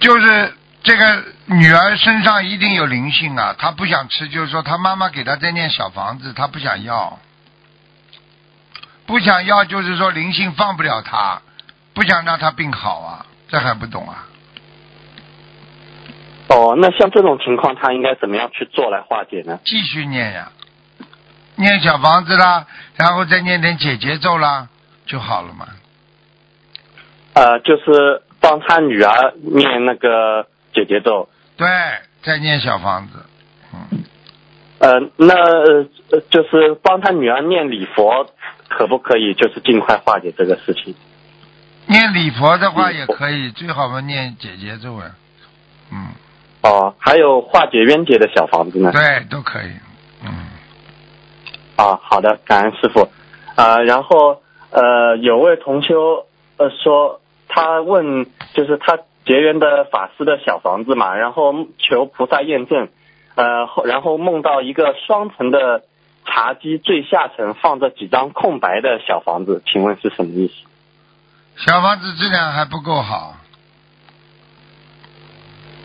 [0.06, 7.18] 就是这个女儿身上一定有灵性啊，她不想吃，就是说她妈妈给她在念小房子，她不想要，
[9.04, 11.42] 不想要就是说灵性放不了她，
[11.92, 14.28] 不想让她病好啊，这还不懂啊？
[16.50, 19.58] 哦，那像这种情况，她应该怎么样去做来化解呢？
[19.64, 20.52] 继续念呀，
[21.56, 22.64] 念小房子啦，
[22.94, 24.68] 然后再念点解节奏啦，
[25.04, 25.66] 就好了嘛。
[27.34, 31.28] 呃，就是帮他女儿念那个姐姐咒。
[31.56, 31.66] 对，
[32.22, 33.18] 在念小房子，
[33.74, 34.04] 嗯，
[34.78, 35.86] 呃，那呃
[36.30, 38.30] 就是帮他女儿念礼佛，
[38.68, 40.94] 可不可以就是尽快化解这个事情？
[41.86, 45.10] 念礼佛的话也可以，最好嘛念姐姐咒啊，
[45.90, 46.08] 嗯，
[46.62, 48.92] 哦，还有化解冤结的小房子呢？
[48.92, 49.70] 对，都可以，
[50.24, 50.30] 嗯。
[51.76, 53.08] 啊，好的，感恩师傅。
[53.54, 56.26] 啊，然后呃，有位同修
[56.58, 62.88] 呃说，他问就是他结缘的法师的小房子嘛，然后求菩萨验证，
[63.34, 65.82] 呃，后然后梦到一个双层的
[66.24, 70.54] 茶几最下层放着几张空白的小房子，请问是什么意思？
[71.56, 73.34] 小房子质量还不够好，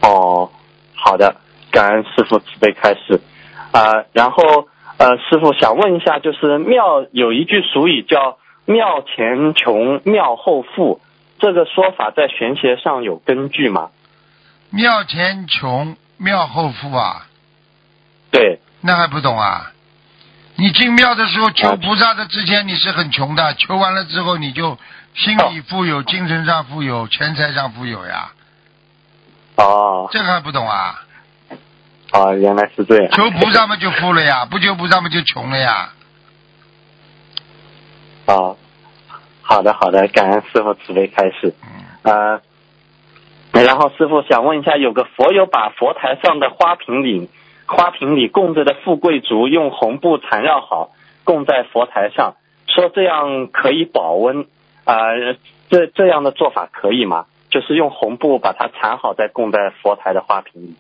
[0.02, 0.50] 哦，
[0.96, 1.36] 好的，
[1.72, 3.22] 感恩师傅慈悲开示。
[3.72, 11.00] 啊、然后呃，师傅想问一下，就是庙有一句俗语叫“庙前穷，庙后富”，
[11.42, 13.90] 这个说法在玄学上有根据吗？
[14.70, 17.26] 庙前穷，庙后富啊，
[18.32, 19.72] 对，那还不懂啊？
[20.56, 24.78] 你进庙的时候求菩萨的之前你是很穷的，求完了之后你就
[25.16, 28.32] 心里富有，精神上富有，钱财上富有呀，
[29.56, 31.04] 哦，这个还不懂啊？
[32.12, 33.12] 啊，原来是这样。
[33.12, 35.90] 求菩萨嘛就富了呀，不求菩萨嘛就穷了呀。
[38.28, 38.56] 哦，
[39.52, 41.54] 好的好的，感恩师傅慈悲开示。
[42.04, 42.42] 嗯，
[43.52, 47.30] 呃，然后师傅想问一下，有个佛友把佛台上的花瓶里
[47.68, 50.92] 花瓶里供着的富贵竹用红布缠绕好，
[51.26, 54.48] 供在佛台上，说这样可以保温。
[54.86, 54.96] 啊、
[55.70, 57.26] 这这样的做法可以吗？
[57.50, 60.76] 就是用红布把它缠好，再供在佛台的花瓶里。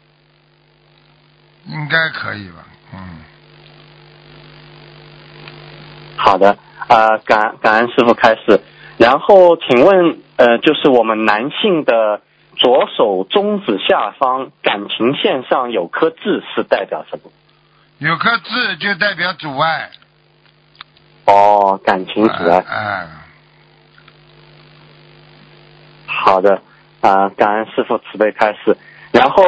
[1.68, 2.66] 应该可以吧？
[2.94, 3.20] 嗯，
[6.16, 8.60] 好的，啊，感感恩师傅开始。
[8.98, 12.22] 然后请问，呃，就是我们男性的
[12.56, 17.32] 左手中指下方感情线上有颗痣，是代表什么？
[18.00, 19.89] 有颗痣就代表阻碍。
[21.26, 22.63] 哦，感情阻碍。
[22.67, 23.08] 嗯、
[26.06, 26.62] 好的，
[27.00, 28.76] 啊、感恩师傅慈悲开示。
[29.12, 29.44] 然后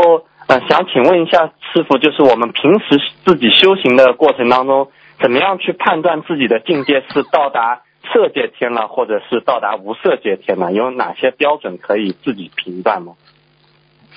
[0.48, 4.92] 呃，想请问一下师傅，就是我们平时自己修行的过程当中，
[5.24, 7.80] 怎么样去判断自己的境界是到达
[8.12, 10.74] 色界天了，或者是到达无色界天了？
[10.74, 13.14] 有哪些标准可以自己评断吗？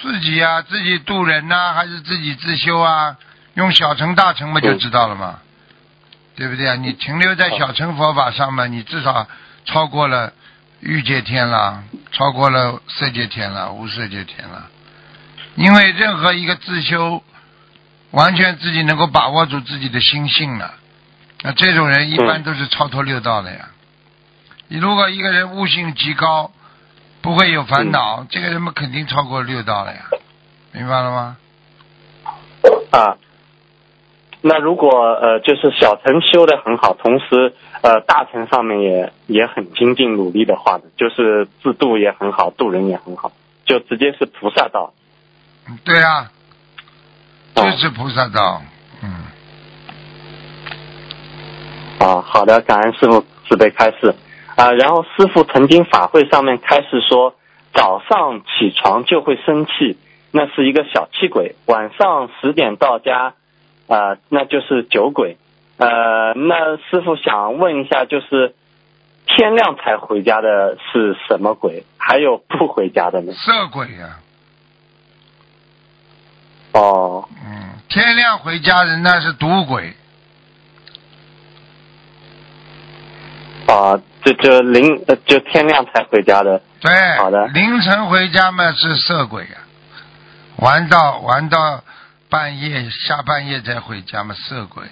[0.02, 3.16] 自己呀、自己渡人呐、还是自己自修啊？
[3.54, 5.38] 用小乘大乘不，就知道了嘛，
[6.34, 6.74] 对不对啊？
[6.74, 9.28] 你停留在小乘佛法上面，你至少
[9.64, 10.32] 超过了
[10.80, 14.66] 欲界天了，超过了色界天了，无色界天了。
[15.54, 17.22] 因为任何一个自修，
[18.10, 20.74] 完全自己能够把握住自己的心性了，
[21.46, 23.68] 那这种人一般都是超脱六道的呀。
[24.66, 26.50] 你如果一个人悟性极高，
[27.22, 30.00] 不会有烦恼，这个人们肯定超过六道了呀，
[30.72, 31.36] 明白了吗？
[32.90, 33.16] 啊，
[34.40, 43.30] 那如果呃，就是小乘修的很好，同时呃大乘上面也也很精进努力的话，就是自度也很好，度人也很好，
[43.64, 44.92] 就直接是菩萨道。
[45.68, 46.32] 嗯对啊，
[47.54, 48.62] 啊就是菩萨道，
[49.00, 49.26] 嗯，
[52.06, 54.14] 啊，好的，感恩师傅慈悲开示。
[54.54, 57.34] 啊，然后师傅曾经法会上面开示说，
[57.74, 59.98] 早上起床就会生气，
[60.30, 63.34] 那是一个小气鬼；晚上十点到家，
[63.88, 65.36] 呃，那就是酒鬼。
[65.78, 68.54] 呃，那师傅想问一下，就是
[69.26, 71.84] 天亮才回家的是什么鬼？
[71.98, 73.32] 还有不回家的呢？
[73.32, 74.20] 色鬼呀、
[76.72, 79.92] 哦，嗯，天亮回家人那是赌鬼，
[83.66, 86.60] 啊，就就零呃就天亮才回家的。
[86.80, 89.58] 对，好的凌晨回家嘛是色鬼呀、
[90.58, 91.82] 玩到玩到
[92.28, 94.84] 半夜下半夜再回家嘛色鬼，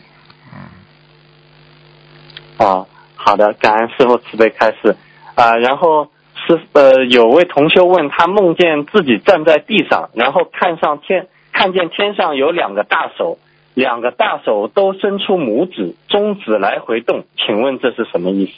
[2.58, 4.96] 嗯，啊，好的，感恩师傅慈悲开示。
[5.34, 6.04] 啊，然后
[6.46, 13.38] 师呃有位同修问他梦见自己站在地上，然后看上天，看见天上有两个大手，
[13.74, 18.52] 两个大手都伸出拇指、中指来回动，请问这是什么意思？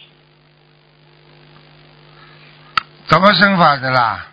[3.09, 4.26] 怎么生法的啦？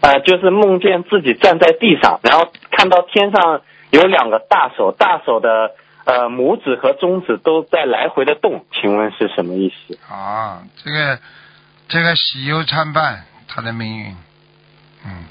[0.00, 5.72] 啊，就是梦见自己站在地上，然后看到天上有两个大手，大手的
[6.04, 9.98] 呃拇指和中指都在来回的动，请问是什么意思？
[10.10, 11.18] 啊，这个
[11.88, 14.16] 这个喜忧参半，他的命运，
[15.04, 15.24] 嗯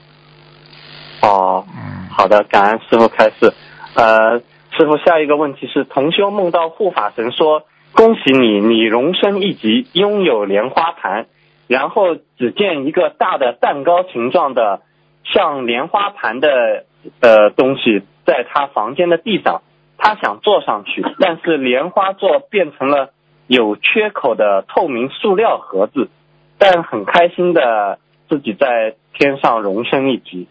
[1.21, 3.53] 哦，嗯，好的，感恩师傅开示。
[3.95, 4.39] 呃，
[4.71, 11.27] 师傅，下一个问题是，同修梦到护法神说：“恭喜你，你荣升一级，拥有莲花盘。”
[11.67, 14.81] 然后只见一个大的蛋糕形状的
[15.23, 16.85] 像莲花盘的
[17.21, 19.61] 呃东西在他房间的地上，
[19.97, 23.11] 他想坐上去，但是莲花座变成了
[23.47, 26.09] 有缺口的透明塑料盒子，
[26.57, 30.47] 但很开心的自己在天上荣升一级。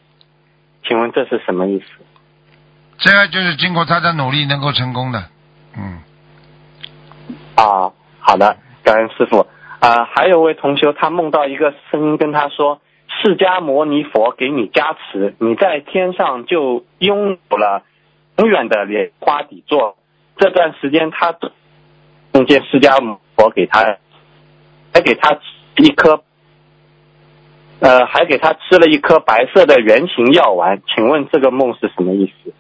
[0.85, 1.85] 请问这是什么意思？
[3.03, 5.25] 这个就是经过他的努力能够成功的，
[5.77, 5.99] 嗯，
[7.57, 9.47] 啊，好的，感恩师傅。
[9.81, 17.83] 啊，还有位同修，他梦到一个声音跟他说：“释迦牟尼佛给你加持，你在天上就拥有了
[18.39, 19.97] 永远的莲花底座。”
[20.39, 21.35] 这段时间，他
[22.33, 23.97] 梦见释迦牟尼佛给他，
[24.95, 25.37] 还给他
[25.79, 26.23] 一颗，
[27.81, 30.81] 呃，还给他吃了一颗白色的圆形药丸。
[30.95, 32.55] 请问这个梦是什么意思？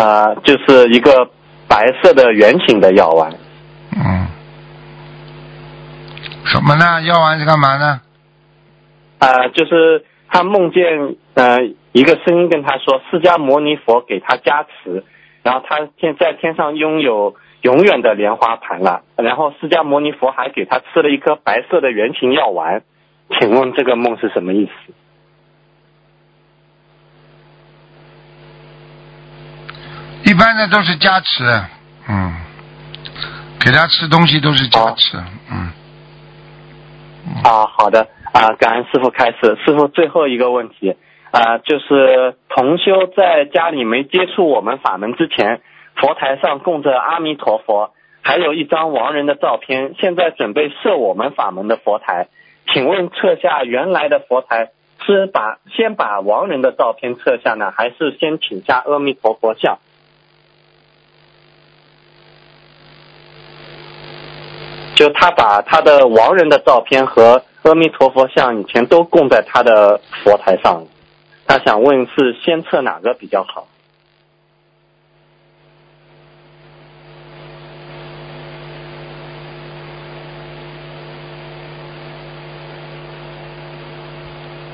[0.00, 1.28] 啊、就是一个
[1.68, 3.30] 白色的圆形的药丸。
[3.94, 4.26] 嗯，
[6.46, 7.02] 什么呢？
[7.02, 8.00] 药丸是干嘛呢？
[9.18, 11.58] 啊、就是他梦见呃
[11.92, 15.04] 一个声音跟他说，释迦牟尼佛给他加持，
[15.42, 22.82] 然后他现在天上拥有永远的莲花盘了，然后释迦牟尼佛还给他吃了一颗白色的圆形药丸，
[23.38, 24.94] 请问这个梦是什么意思？
[30.22, 31.44] 一般的都是加持，
[32.08, 32.34] 嗯，
[33.60, 35.18] 给他吃东西都是加持，
[35.50, 35.70] 嗯，
[37.44, 38.08] 啊，好的。
[38.32, 39.58] 啊，感恩师傅开始。
[39.66, 40.96] 师傅最后一个问题
[41.32, 45.60] 啊，就是同修在家里没接触我们法门之前，
[45.96, 52.28] 佛台上供着阿弥陀佛，还有一张亡人的照片，现在准备设我们法门的佛台，
[52.72, 54.70] 请问撤下原来的佛台
[55.04, 59.78] 是把先把亡人的照片撤下呢，还是先请下阿弥陀佛像？
[65.00, 70.84] 就他把他的亡人的照片和阿弥陀佛像以前都供在他的佛台上，
[71.46, 73.66] 他想问是先测哪个比较好？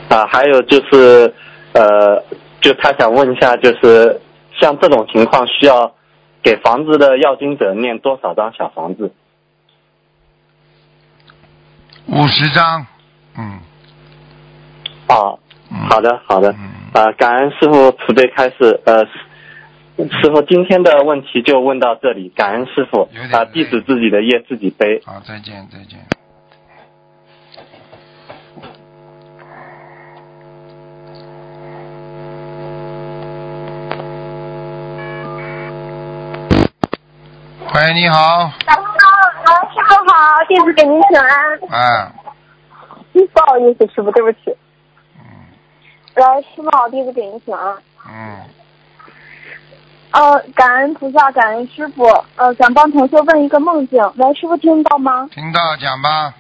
[0.08, 1.32] 啊，还有就是，
[1.72, 2.20] 呃，
[2.60, 4.20] 就他想问一下，就是
[4.58, 5.94] 像这种情况需要
[6.42, 9.12] 给房子的要经者念多少张小房子？
[12.06, 12.86] 五十张，
[13.36, 13.58] 嗯
[15.08, 15.38] 哦，
[15.70, 16.52] 嗯，好的，好的。
[16.52, 18.80] 嗯，啊，感恩师傅慈悲开示。
[18.86, 19.04] 呃，
[19.96, 25.02] 师傅今天的问题就问到这里，感恩师傅啊，弟子自己的业自己背。
[25.04, 25.98] 好，再见，再见。
[37.74, 38.50] 喂，你好，
[39.46, 41.60] 师傅好，弟子给您请安。
[41.70, 42.12] 嗯，
[43.12, 44.56] 不好意思，师傅，对不起。
[45.18, 45.24] 嗯
[46.14, 47.76] 来，师傅好，弟子给您请安。
[48.08, 48.38] 嗯，
[50.12, 52.04] 呃，感恩菩萨，感恩师傅。
[52.36, 54.00] 呃，想帮同学问一个梦境。
[54.16, 55.28] 喂，师傅听到吗？
[55.32, 56.34] 听到讲吧。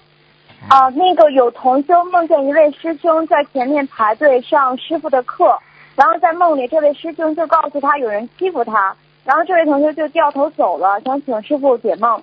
[0.62, 5.56] 嗯啊、那个有同修梦见一位师兄在前面排队上师傅的课，
[5.94, 12.20] 然后在梦里这位师兄就告诉他有人欺负他，然后这位同学就掉头走了，想请师傅解梦。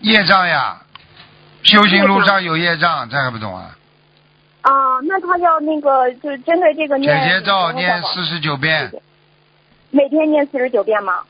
[0.00, 0.80] 业障呀，
[1.62, 3.76] 修行路上有业障，这还不懂啊？
[4.62, 4.72] 啊、
[5.04, 8.92] 那他要那个就是针对这个姐念姐咒念多少四十九遍，
[9.90, 11.20] 每天念四十九遍吗？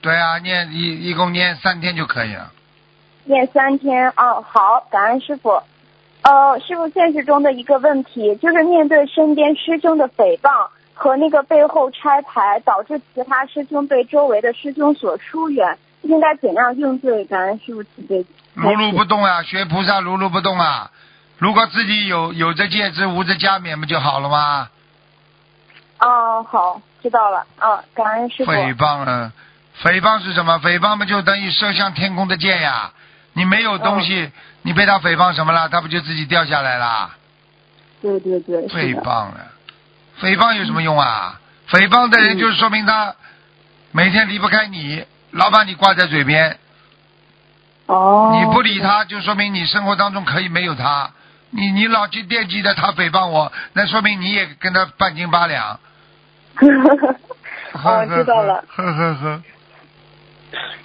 [0.00, 2.50] 对啊，念一一共念三天就可以了。
[3.24, 5.62] 念三天哦，好，感恩师傅。
[6.22, 17.24] 呃，师傅现实中的一个问题就是面对身边师兄的诽谤和那个背后拆台，导致其他师兄被周围的师兄所疏远，应该怎样应对？
[17.24, 18.24] 感恩师傅慈悲。
[18.54, 20.90] 如如不动啊，学菩萨如如不动啊。
[21.38, 24.68] 如果自己有有着戒指无着加冕不就好了吗？
[26.00, 27.46] 哦，好，知道了。
[27.58, 28.50] 啊，感恩师傅。
[28.52, 29.32] 诽谤了，
[29.82, 30.58] 诽谤是什么？
[30.60, 32.92] 诽谤不就等于射向天空的箭呀。
[33.32, 34.30] 你没有东西，哦
[34.62, 35.68] 你被他诽谤什么了？
[35.68, 37.16] 他不就自己掉下来啦？
[38.02, 39.02] 对对对，是诽的。
[39.02, 39.52] 谤了，
[40.20, 41.40] 诽谤有什么用啊？
[41.70, 43.14] 诽谤的人就是说明他
[43.92, 46.58] 每天离不开你，老把你挂在嘴边，
[47.86, 48.32] 哦。
[48.34, 51.10] 你不理他，就说明你生活当中可以没有他。
[51.50, 55.80] 你你老去惦记着他诽谤我，那说明你也跟他半斤八两。
[57.72, 58.64] 哦，知道了。
[58.68, 59.42] 呵呵呵，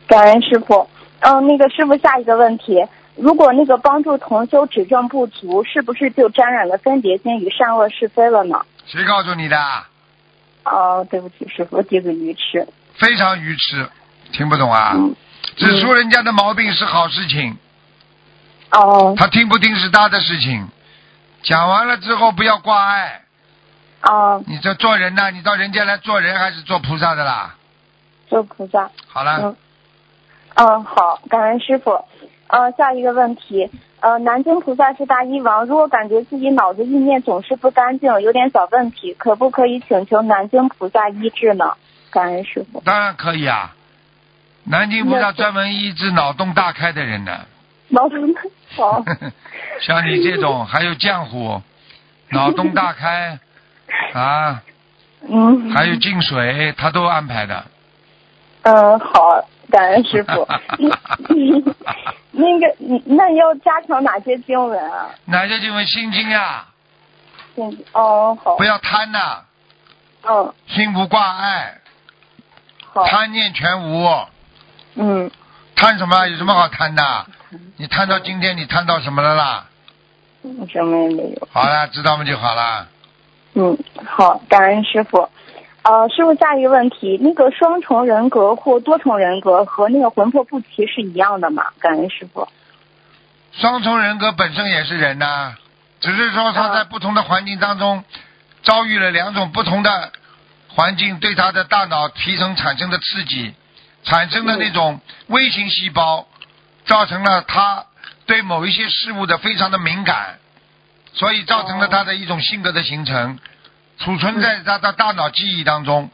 [0.07, 0.89] 感恩师傅。
[1.19, 2.85] 嗯，那个师傅，下一个问题，
[3.15, 8.63] 如果那个帮助同修指正不足，是不是就沾染了分别心与善恶是非了呢？
[8.85, 9.57] 谁告诉你的？
[10.65, 12.67] 哦，对不起，师傅，弟子愚痴。
[12.95, 13.89] 非常愚痴，
[14.32, 14.93] 听不懂啊？
[14.95, 15.15] 嗯。
[15.55, 17.57] 指出人家的毛病是好事情，
[18.71, 20.67] 哦他听不听是他的事情。
[21.43, 23.21] 讲完了之后不要挂碍，
[24.01, 27.55] 哦，你这做人呐，你到人间来做人还是做菩萨的啦？
[28.28, 28.89] 做菩萨。
[29.07, 29.55] 好了，嗯。
[30.55, 32.03] 嗯，好，感恩师傅。
[32.47, 33.69] 呃，下一个问题，
[34.01, 41.76] 呃，南京菩萨是大医王，如果感觉自己脑子意念总是不干净，有点小问题，可不可以请求南京菩萨医治呢？
[42.09, 42.82] 感恩师傅。
[42.82, 43.73] 当然可以啊。
[44.66, 47.45] 南京菩萨那专门医治脑洞大开的人呢，
[47.89, 48.18] 脑洞
[48.76, 49.03] 好。
[49.82, 51.61] 像你这种还有浆糊，
[52.32, 53.38] 脑洞大开
[54.13, 54.61] 啊，
[55.30, 55.72] 嗯。
[55.72, 57.66] 还有进水，他都安排的。
[58.63, 60.47] 嗯，好，感恩师傅。
[62.32, 65.09] 那个，你那要加强哪些经文啊？
[65.26, 66.68] 哪些经文心经啊？
[67.57, 68.63] 嗯，哦，好不。
[68.63, 69.41] 要贪呐、
[70.28, 71.78] 嗯，心无挂碍，
[72.93, 73.05] 好。
[73.05, 74.26] 贪念全无。
[74.95, 75.29] 嗯，
[75.75, 76.27] 贪什么？
[76.27, 77.25] 有什么好贪的？
[77.77, 79.65] 你贪到今天，你贪到什么了啦？
[80.71, 81.47] 什么也没有。
[81.51, 82.87] 好了，知道吗就好了。
[83.55, 85.29] 嗯，好，感恩师傅。
[85.83, 91.63] 呃，师傅，下一个问题，那个双重人格或多重人格和那个魂魄不齐是一样的吗？
[91.79, 92.47] 感恩师傅。
[93.51, 95.55] 双重人格本身也是人呐、
[95.99, 98.03] 只是说他在不同的环境当中
[98.63, 100.11] 遭遇了两种不同的
[100.67, 103.53] 环境，对他的大脑皮层产生的刺激，
[104.05, 106.27] 产生的那种微型细胞，
[106.85, 107.85] 造成了他
[108.25, 110.39] 对某一些事物的非常的敏感，
[111.13, 113.39] 所以造成了他的一种性格的形成，
[113.99, 116.09] 储存在他的大脑记忆当中。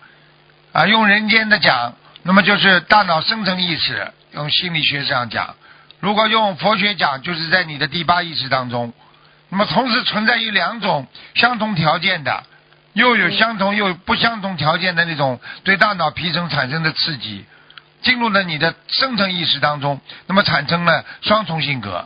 [0.74, 5.56] 啊，用人间的讲，那么就是大脑深层意识，用心理学上讲。
[6.00, 8.94] 如果用佛学讲，就是在你的第八意识当中。
[9.50, 12.46] 那么同时存在于两种相同条件的，
[12.94, 17.44] 又有相同又不相同条件的那种对大脑皮层产生的刺激，
[18.02, 22.06] 进入了你的深层意识当中，那么产生了双重性格。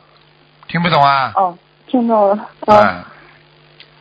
[0.67, 1.31] 听不懂啊？
[1.35, 2.49] 哦，听懂了。
[2.67, 3.03] 嗯、哎，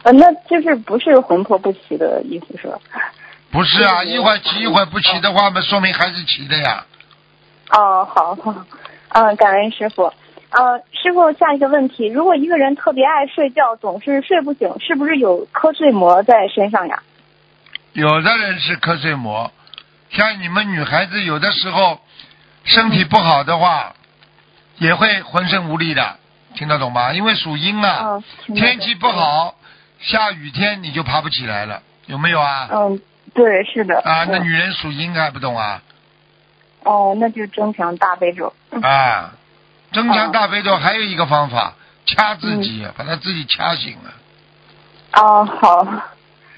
[0.04, 2.78] 呃，那就是不是魂魄不齐的意思是吧？
[3.52, 6.84] 不是啊，一会儿齐一会儿不齐的话，那说明还是齐的呀。
[7.70, 8.54] 哦，好好，
[9.10, 10.12] 嗯，感恩师傅。
[10.50, 17.02] 呃，师傅，下一个问题，如果一个人特别爱睡觉，总是睡不醒，是不是有瞌睡魔在身上呀？
[17.92, 19.50] 有的人是瞌睡魔，
[20.14, 22.00] 像你们女孩子有的时候
[22.64, 23.94] 身体不好的话，
[24.78, 26.18] 也会浑身无力的，
[26.54, 27.12] 听得懂吗？
[27.12, 28.22] 因为属阴啊，
[28.54, 29.08] 天气不。
[29.08, 29.54] 好，
[30.00, 32.68] 下雨天你就爬不起来了，有没有啊？
[32.70, 33.00] 嗯，
[33.34, 34.00] 对，是的。
[34.00, 35.82] 啊，那嗯女人属阴还不懂啊？
[36.84, 38.52] 哦，那就增强大悲咒。
[38.70, 39.32] 嗯啊，
[39.92, 41.74] 增强大悲哦咒还有一个方法，
[42.06, 44.12] 掐自嗯己，把他自己掐醒了。
[45.22, 45.86] 哦，好。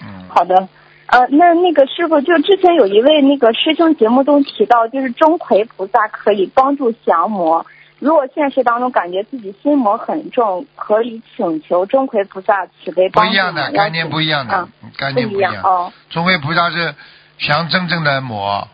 [0.00, 0.68] 嗯，好的，
[1.06, 7.64] 呃，那那个师傅，就之前有一位那个师兄节目中提到，就是钟馗菩萨可以帮助降魔。
[7.98, 15.54] 如果现实当中感觉自己心魔很重，可以请求钟馗菩萨慈悲帮助不一样的概念，不一样的啊，概念不一样。
[15.62, 15.92] 哦。
[16.10, 16.94] 钟馗菩萨是
[17.38, 18.68] 降真正的魔，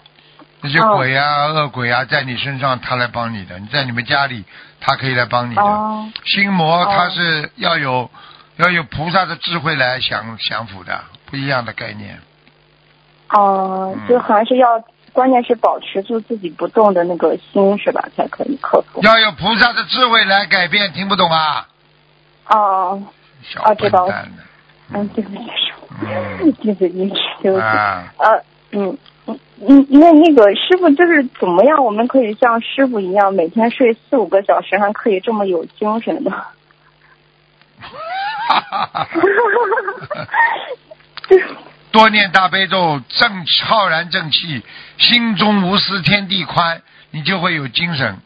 [0.63, 4.45] 那些哦鬼啊、恶鬼啊，在你身上他来帮你的，你在你们家里
[4.81, 5.63] 他可以来帮你的。
[5.63, 8.11] 哦心魔哦他是要有
[8.57, 11.01] 要有菩萨的智慧来降降服的，
[11.33, 12.21] 不一样的概念。
[13.31, 19.01] 哦，嗯就还是要，关键是保持住自己不动的那个心是吧，才可以克服。
[19.03, 21.67] 要有菩萨的智慧来改变，听不懂啊？
[22.51, 23.03] 哦，
[23.43, 24.29] 小啊知道了。
[24.93, 25.41] 嗯，对不起，
[26.61, 27.65] 对不起，对不起。
[27.65, 36.31] 啊，呃，嗯，嗯嗯，那那个师傅就是怎么样，我们可以像师傅一样，每天睡四五个小时，还可以这么有精神的？
[41.93, 44.63] 多念大悲咒，正浩然正气，
[44.99, 46.81] 心中无私天地宽，
[47.11, 48.19] 你就会有精神。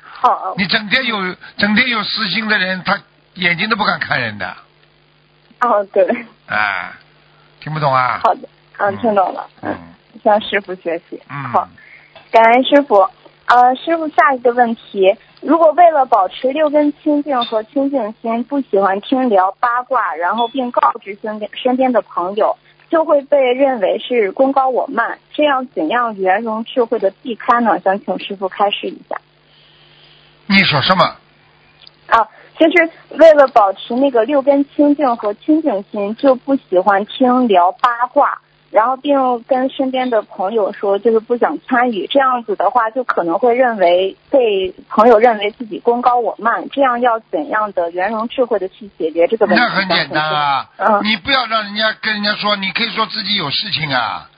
[0.00, 3.00] 好，你整天有整天有私心的人，他
[3.34, 4.56] 眼睛都不敢看人的，
[5.60, 6.92] 哦，对，啊，
[7.60, 8.20] 听不懂啊？
[8.24, 8.48] 好的，
[8.78, 9.70] 嗯，听懂了，嗯
[10.14, 11.20] 嗯，向师傅学习。
[11.28, 11.68] 嗯，好，
[12.30, 13.08] 感恩师傅。
[13.44, 22.56] 呃，师傅，下一个问题，如果为了保持六根清净和清净心，不喜欢听聊八卦，然后并告知身边身边的朋友，
[22.88, 27.80] 就会被认为是功高我慢，这样怎样圆融智慧的避开呢？
[27.80, 29.20] 想请师傅开示一下。
[30.46, 31.16] 你说什么？
[32.06, 32.28] 啊，
[32.58, 38.40] 就是为了保持那个六根清净和清净心，就不喜欢听聊八卦，
[38.72, 42.06] 然后并跟身边的朋友说，就是不想参与。
[42.06, 46.68] 这样子的话，就可能会认为被朋友认为自己功高我慢。
[46.70, 49.60] 这样要怎样的圆融智慧的去解决这个问题？
[49.62, 54.28] 那很简单啊，嗯你不要让人家跟人家说，你可以说自己有事情啊。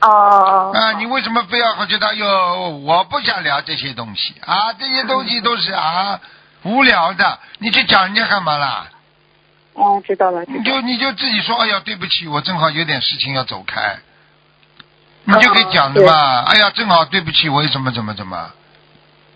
[0.00, 2.70] 哦啊，你为什么非要觉得哟？
[2.84, 6.20] 我不想聊这些东西啊，这些东西都是啊
[6.64, 8.86] 无聊的，你去讲人家干嘛啦？
[9.78, 10.82] 哦，知道了，知你道了。
[10.82, 13.98] 就你就自己说，哎呀，对不起，我正好有点事情要走开，
[15.24, 16.42] 你就可以讲的嘛。
[16.42, 18.50] 哎呀，正好对不起，我怎么怎么怎么，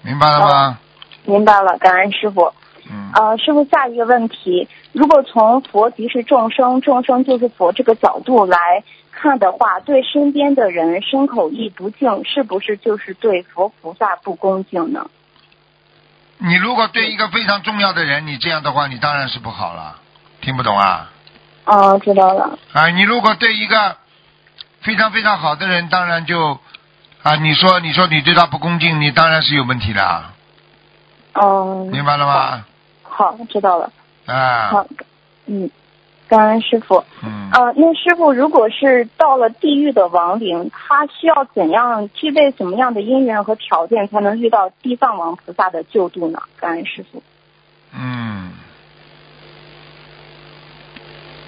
[0.02, 0.78] 明白了吗？
[1.24, 2.52] 明白了，感恩师傅。
[2.90, 8.58] 嗯，呃，师傅，下一个问题，如果从佛即是众生，众生就是佛这个角度来
[9.12, 15.08] 看的话，对身边的人身口意不敬，是不是就是对佛菩萨不恭敬呢？
[16.38, 20.00] 你如果对一个非常重要的人，你这样的话，你当然是不好了。
[20.42, 21.08] 听不懂啊？
[21.64, 22.58] 哦，知道了。
[22.72, 23.96] 啊，你如果对一个
[24.80, 26.58] 非常非常好的人，当然就
[27.22, 30.34] 啊，你说你说你对他不恭敬，你当然是有问题的，啊
[31.34, 32.64] 嗯，明白了吗？
[33.04, 33.90] 好，知道了。
[34.26, 34.86] 啊，好，
[35.46, 35.70] 嗯，
[36.28, 37.04] 感恩师傅。
[37.22, 46.40] 嗯，呃，那师傅，如果是到了地狱的亡灵，他需要怎样具备什么样的因缘和条件，才能遇到地藏王菩萨的救度呢？
[46.58, 47.22] 感恩师傅。
[47.94, 48.52] 嗯，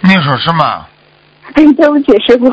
[0.07, 0.87] 你说什么？
[1.55, 2.51] 哎，对不起，师傅，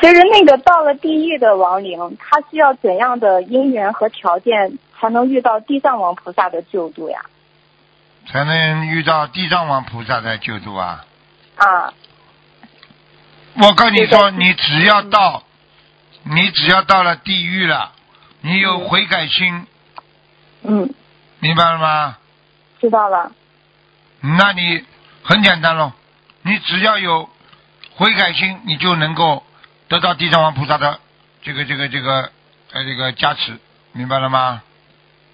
[0.00, 7.20] 就是那个到了地狱的亡灵，他需要怎样的因缘和条件才能遇到地藏王菩萨的救度呀？
[8.26, 11.04] 才能遇到地藏王菩萨的救度啊！
[11.56, 11.92] 啊，
[13.54, 15.42] 我告诉你说，你只要到，
[16.22, 17.92] 你只要到了地狱了，
[18.40, 19.66] 你有悔改心，
[20.62, 20.94] 嗯，
[21.40, 22.18] 明白了吗？
[22.80, 23.32] 知道了。
[24.20, 24.84] 那你
[25.22, 25.92] 很简单喽，
[26.46, 27.28] 你只要有
[27.96, 29.42] 悔改心，你就能够
[29.88, 30.98] 得到地藏王菩萨的
[31.40, 32.30] 这个这个这个
[32.72, 33.52] 呃这个加持，
[33.92, 34.62] 明白了吗？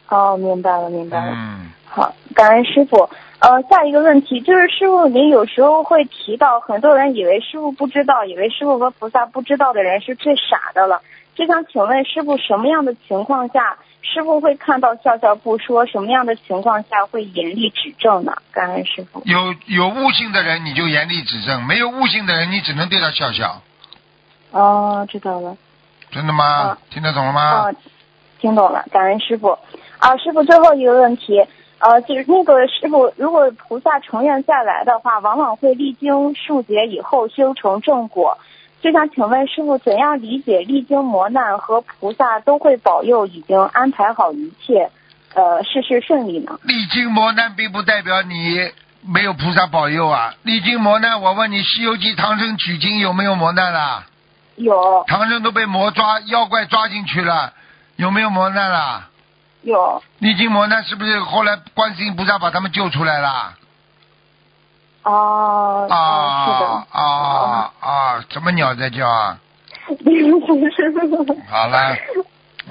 [0.08, 1.32] 哦，明白了，明白了。
[1.34, 3.10] 嗯，好，感恩师傅。
[3.40, 11.02] 呃，下一个问题就是，师傅您有时候会提到，很多人以为师傅不知道，以为师傅和菩萨不知道的人是最傻的了。
[11.34, 15.86] 就想请问师傅，什么样的情况下师傅会看到笑笑不说？
[15.86, 18.34] 什么样的情况下会严厉指正呢？
[18.50, 19.22] 感恩师傅。
[19.24, 23.62] 有有悟性的人你就严厉指正，没有悟性的人你只能对他笑笑。
[24.50, 25.56] 哦，知道了。
[26.10, 26.44] 真的吗？
[26.44, 27.60] 啊听得懂了吗？
[27.60, 27.74] 哦，
[28.40, 29.56] 听懂了，感恩师傅。
[29.98, 31.46] 啊，师傅最后一个问题，
[31.78, 38.38] 呃，就是那个师傅，如果菩萨成愿再来的话，往往会历经数劫以后修成正果。
[38.82, 44.90] 就想请问师傅，怎样理解历经磨难和菩萨都会保佑，已经安排好一切，
[45.34, 46.58] 呃，事事顺利呢？
[46.62, 48.70] 历经磨难并不代表你
[49.02, 50.34] 没有菩萨保佑啊！
[50.42, 54.06] 历经磨难，我问你，《西游记》唐僧取经有没有磨难啦？
[54.56, 57.52] 有唐僧都被魔抓，妖怪抓进去了，
[57.96, 59.08] 有没有磨难啦？
[59.62, 63.54] 有历经磨难，是不是后来观世音菩萨把他们救出来了？
[65.02, 68.24] 哦，啊哦啊啊！
[68.28, 69.38] 什么鸟在叫啊？
[71.48, 71.96] 好了，啊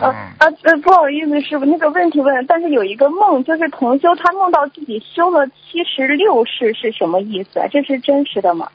[0.01, 0.05] 嗯，
[0.37, 7.67] 啊呃，不好意思，师傅，那个问题问，但是有一个梦，就是同修他梦到自己修了七十六世，是什么意思啊？
[7.71, 8.69] 这是真实的吗？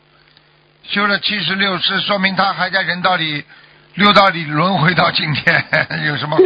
[0.82, 3.42] 修了七十六世，说明他还在人道里、
[3.94, 5.64] 六道里轮回到今天，
[6.06, 6.42] 有什么好？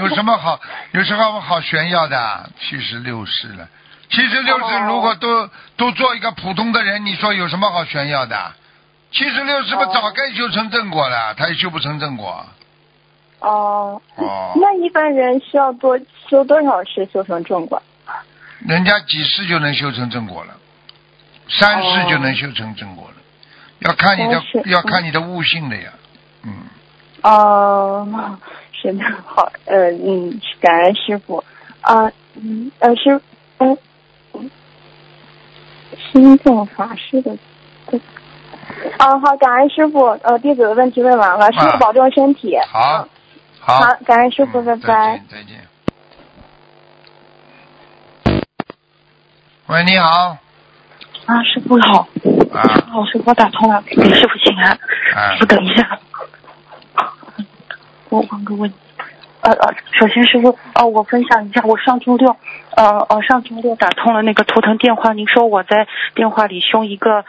[0.00, 0.60] 有什么好？
[0.92, 2.50] 有什么好炫耀的？
[2.60, 3.66] 七十六世了，
[4.12, 8.52] 七十六世哦如果都都做一个普通的人，你说有什么好炫耀的？
[9.10, 12.46] 七十六是不是早该修成正果了，他也修不成正果。
[13.40, 15.98] 哦、哦，那一般人需要多
[16.28, 17.82] 修多少世修成正果？
[18.60, 20.54] 人家几世就能修成正果了，
[21.48, 23.14] 三世就能修成正果了，
[23.80, 25.90] 要看你的要看你的悟性的呀，
[26.44, 26.52] 嗯。
[27.22, 28.38] 哦、
[28.72, 31.42] 是的，好，呃，嗯，感恩师傅，
[31.80, 33.20] 啊、嗯，呃，师，
[33.58, 33.78] 嗯、嗯，
[36.10, 37.36] 心正法师的，
[37.86, 38.00] 对，
[38.98, 43.08] 啊，好，感恩师傅，呃，弟子的问题问完了，师傅保重身体，好嗯，
[43.60, 45.22] 好，好，感恩师傅，嗯拜拜。
[45.30, 45.58] 再见，
[48.24, 48.42] 再见。
[49.68, 50.36] 喂，你好，
[51.26, 52.08] 啊，师傅好，
[52.52, 52.60] 啊。
[52.90, 54.70] 好，师傅我打通了，给师傅请安。
[55.14, 55.34] 啊。
[55.34, 55.98] 师傅等一下，
[58.10, 58.76] 我问个问题。
[59.42, 62.36] 呃呃，首先师傅，呃，我分享一下，我上周六，
[62.76, 67.24] 呃呃，上周六打通了那个图腾电话，您说我在电话里凶一个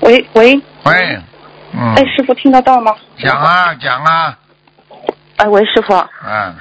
[0.00, 1.18] 喂喂，喂，
[1.72, 2.94] 嗯，哎，师傅听得到吗？
[3.18, 4.38] 讲啊讲啊，
[5.36, 5.92] 哎，喂，师傅。
[5.92, 6.54] 嗯，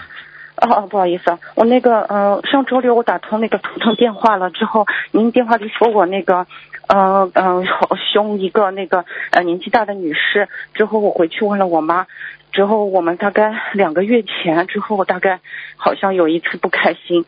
[0.57, 6.45] 哦哦，不好意思啊，我那个呃，上周六我打通那个图腾电话了之后，您电话里说我那个
[6.87, 7.63] 呃呃
[8.11, 12.05] 凶一个那个呃年纪大的女士，之后我回去问了我妈，
[12.51, 15.39] 之后我们大概两个月前之后，我大概
[15.77, 17.25] 好像有一次不开心。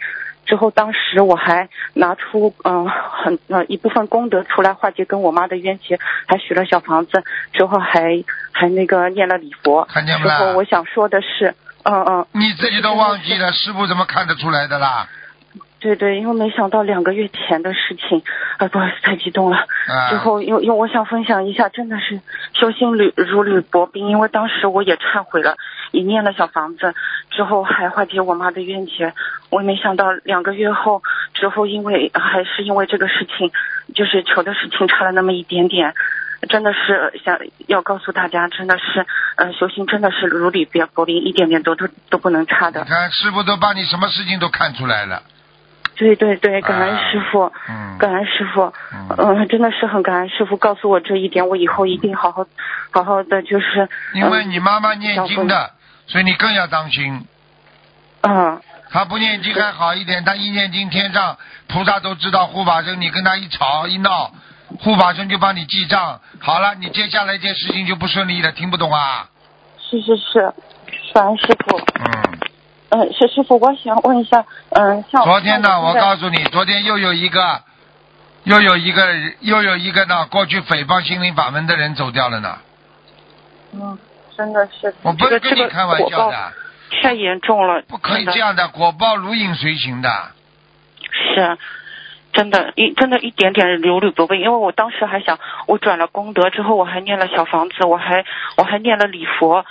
[0.48, 7.24] 之后，当时我还拿出嗯、呃、很呃一部分功德出来化解跟我妈的冤结，还许了小房子，
[7.54, 8.24] 之后还
[8.54, 9.86] 还那个念了礼佛。
[9.86, 15.08] 看见不啦之后我想说的是，嗯嗯，你自己都忘记了，师傅怎么看得出来的啦？
[15.80, 18.24] 对对，因为没想到两个月前的事情，
[18.58, 19.58] 啊，不好意思，太激动了。
[19.58, 22.20] 啊，之后，因为因为我想分享一下，真的是
[22.54, 25.56] 修心履如履薄冰，因为当时我也忏悔了，
[25.98, 26.94] 也念了小房子，
[27.32, 29.14] 之后还化解我妈的冤结。
[29.50, 31.02] 我也没想到两个月后
[31.34, 33.52] 之后，因为还是因为这个事情，
[33.96, 35.94] 就是求的事情差了那么一点点。
[36.50, 39.06] 真的是想要告诉大家，真的是，
[39.38, 42.88] 呃，修行真的是如履薄冰，一点点都都都不能差的你。
[42.88, 45.24] 看师傅都把你什么事情都看出来了，
[45.96, 47.52] 对对对，感恩啊师傅。
[47.68, 52.46] 嗯，感恩师傅，嗯嗯，真的是很感恩师傅告诉我这一点，我以后一定好好
[52.92, 55.72] 好好的，就是因为你妈妈念经的，
[56.08, 57.26] 所以你更要当心。
[58.24, 61.38] 嗯他不念经还好一点，他一念经，天上
[61.68, 64.32] 菩萨都知道护法神，你跟他一吵一闹，
[64.80, 66.22] 护法神就帮你记账。
[66.40, 69.30] 好了，你接下来一件事情就不顺利了，听不懂啊？
[69.78, 70.54] 是是是，
[71.14, 72.40] 感恩师傅，嗯，
[72.92, 77.62] 嗯，是师傅，我想问一下，嗯，像昨天呢，我告诉你，昨天又有一个，
[78.46, 79.06] 又有一个，
[79.42, 82.58] 又有一个呢，过去诽谤心灵法门的人走掉了呢。
[83.74, 84.00] 嗯，
[84.38, 86.54] 真的是，我不是跟你开玩笑的，
[87.02, 90.10] 太严重了，不可以这样的，果报如影随形的。
[91.12, 91.58] 是，
[92.34, 94.38] 真的，一真的一点点流履不备。
[94.38, 98.24] 因为我当时还想，我转了功德之后，我还念了小房子，我还
[98.58, 99.66] 我还念了礼佛。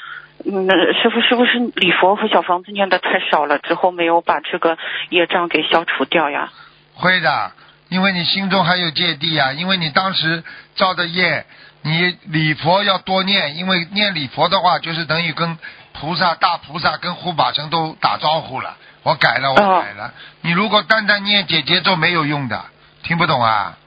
[0.45, 0.69] 嗯，
[1.01, 4.77] 师傅是不是礼佛和小房子念的太少了，之后没有把这个
[5.09, 6.51] 业障给消除掉呀？
[6.95, 7.53] 会的，
[7.89, 10.45] 因为你心中还有芥蒂啊，因为你当时
[10.75, 11.47] 造的业，
[11.87, 15.57] 你礼佛要多念，因为念礼佛的话，就是等于跟
[15.93, 20.13] 菩萨大菩萨跟护法神都打招呼了，我改了，我哦改了。
[20.41, 22.61] 你如果单单念姐姐咒没有用的，
[23.05, 23.79] 听不懂啊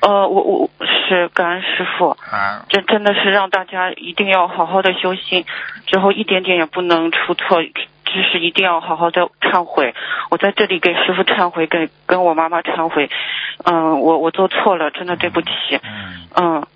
[0.00, 2.64] 呃，我我是感恩师傅，啊！
[2.70, 5.44] 这真的是让大家一定要好好的修心，
[5.86, 9.94] 之后一点点也不能出错，知识一定要好好的忏悔。
[10.30, 13.10] 我在这里给师傅忏悔，给跟我妈妈忏悔，
[13.64, 15.48] 嗯，我我做错了，真的对不起，
[15.82, 16.66] 嗯，嗯。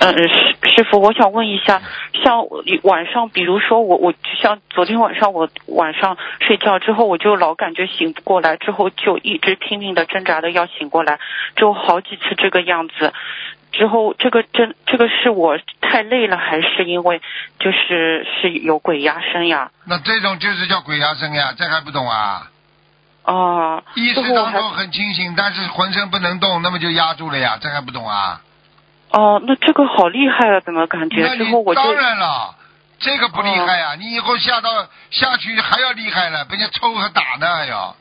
[0.00, 1.82] 嗯，师师傅，我想问一下，
[2.22, 2.46] 像
[2.84, 11.18] 晚上，比如说我我像昨天晚上我晚上睡觉之后，我就老感觉醒不过来，之后就一直拼命的挣扎的要醒过来，
[11.56, 13.12] 就好几次这个样子。
[13.72, 17.20] 之后这个真这个是我太累了，还是因为
[17.58, 19.72] 就是是有鬼压身呀？
[19.84, 22.48] 那这种就是叫鬼压身呀，这还不懂啊？
[23.24, 28.40] 啊，意识当中很清醒，但是浑身不能动，那么就压住了呀，这还不懂啊？
[29.10, 32.54] 哦，那这个好厉害啊，怎么感觉之后我就当然了，
[32.98, 34.68] 这个不厉害呀、你以后下到
[35.10, 37.96] 下去还要厉害了，被人家抽和打呢要。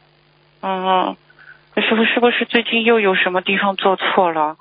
[0.62, 1.16] 嗯，
[1.76, 4.58] 师傅是不是最近又有什么地方做错了？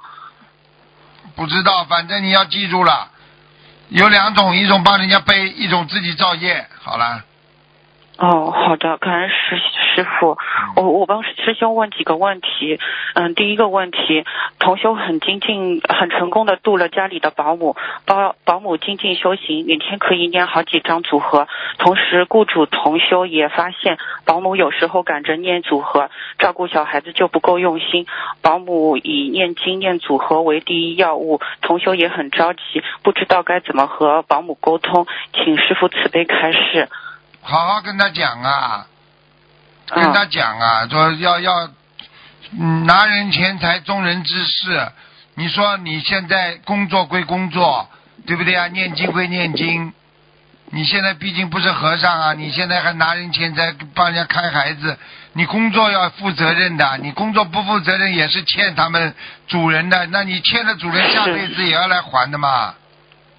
[1.35, 3.09] 不知道，反正你要记住了，
[3.89, 6.67] 有两种，一种帮人家背，一种自己造业。
[6.81, 7.23] 好了，
[8.19, 9.57] 哦，好的，感恩师
[9.95, 10.39] 师傅。
[10.75, 12.79] 我我帮师兄问几个问题。
[13.15, 14.25] 嗯，第一个问题，
[14.59, 21.47] 同修很精进、很成功的度了家里的保姆，保保姆精进修行，每天可以念好几张组合。
[21.77, 26.09] 同时，雇主同修也发现，保姆有时候赶着念组合，
[26.39, 28.07] 照顾小孩子就不够用心。
[28.41, 36.89] 保姆以念经念组合为第一要务，同修也很着急，不知道该怎么和保姆沟通，请师傅慈悲开示。
[37.49, 38.87] 好好跟他讲啊，
[39.91, 41.71] 嗯跟他讲啊，说要要，
[42.59, 44.93] 嗯，拿人钱财，忠人之事。
[45.37, 47.89] 你说你现在工作归工作，
[48.27, 48.67] 对不对啊？
[48.67, 49.93] 念经归念经。
[50.71, 54.99] 你现在毕竟不是和尚啊，你现在还拿人钱财帮人家看孩子，
[55.35, 59.15] 你工作要负责任的，你工作不负责任也是欠他们
[59.47, 62.75] 主人的，那你欠了主人，下辈子也要来还的嘛。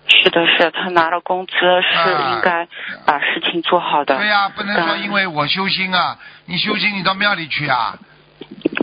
[0.07, 2.67] 是的，是他拿了工资，是啊应该
[3.05, 4.15] 把事情做好的。
[4.17, 7.97] 对呀、不能说嗯因为我修心啊，你修心你到庙里去啊。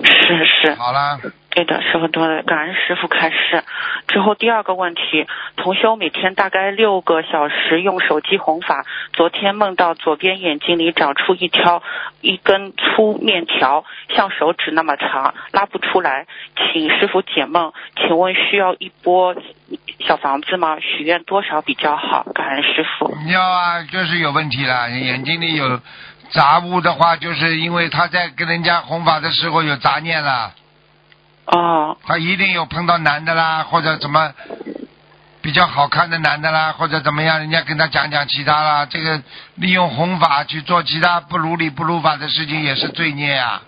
[0.04, 1.18] 是是，好了，
[1.54, 3.62] 对的，师傅多的，感恩师傅开示。
[4.08, 5.24] 之后第二个问题，
[5.56, 11.80] 同修每天大概六个小时用手机弘法，昨天梦到左边眼睛里长出一条
[12.20, 16.26] 一根粗面条，像手指那么长，拉不出来，
[16.56, 17.72] 请师傅解梦。
[17.96, 19.36] 请问需要一波
[20.00, 20.78] 小房子吗？
[20.80, 22.26] 许愿多少比较好？
[22.34, 23.16] 感恩师傅。
[23.30, 25.80] 要啊，就是有问题了，眼睛里有
[26.30, 30.52] 杂物的话，就是因为他在跟人家弘法的时候有杂念了，
[31.46, 34.32] 哦，他一定有碰到男的啦，或者怎么
[35.42, 39.22] 比较好看的男的啦，或者怎么样，人家跟他讲讲其他啦，这个
[39.56, 43.62] 利用弘法去做其他不如理不如法的事情也是罪孽啊。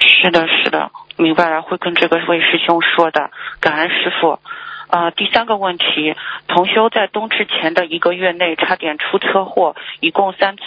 [0.00, 4.40] 是的，是的，明白了，会跟这个位师兄说的，感恩师傅。
[4.94, 6.14] 呃，第三个问题，
[6.46, 10.62] 同修在冬至前的一个月内差点出车祸，一共三次，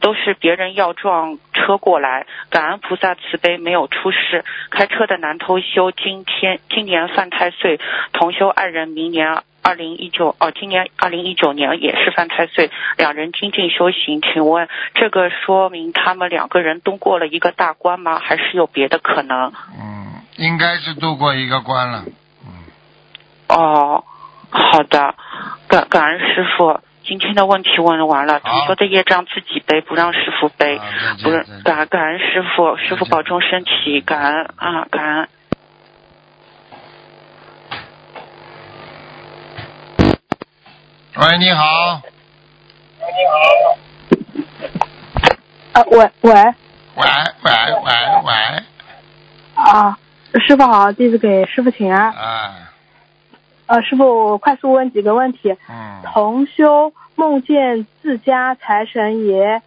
[0.00, 4.44] 都是别人要撞车过来，感恩菩萨慈悲，没有出事。
[4.70, 7.78] 开车的男同修今天今年犯太岁，
[8.12, 18.18] 同修爱人明年二零一九哦，今年二零一九年也是犯太岁，两人精进修行，请问这个说明他们两个人都过了一个大关吗？
[18.18, 19.52] 还是有别的可能？
[19.80, 22.02] 嗯，应该是度过一个关了。
[23.48, 24.04] 哦，
[24.50, 25.14] 好的，
[25.68, 26.80] 感感恩师傅。
[27.04, 28.50] 今天的问题问完了，好。
[28.50, 30.78] 同修的业障自己背，不让师傅背。
[31.22, 35.28] 不是感感恩师傅，师傅保重身体，感恩啊，感恩。
[41.16, 41.64] 喂，你好，
[45.72, 46.32] 啊，喂喂。
[46.94, 47.04] 喂
[47.42, 47.52] 喂
[47.84, 47.92] 喂
[48.24, 48.32] 喂，
[49.54, 49.98] 啊，
[50.46, 52.12] 师傅好，弟子给师傅请安。
[52.12, 52.67] 啊，
[53.68, 55.54] 呃，师傅，我快速问几个问题。
[55.68, 59.60] 嗯，同修梦见自家财神爷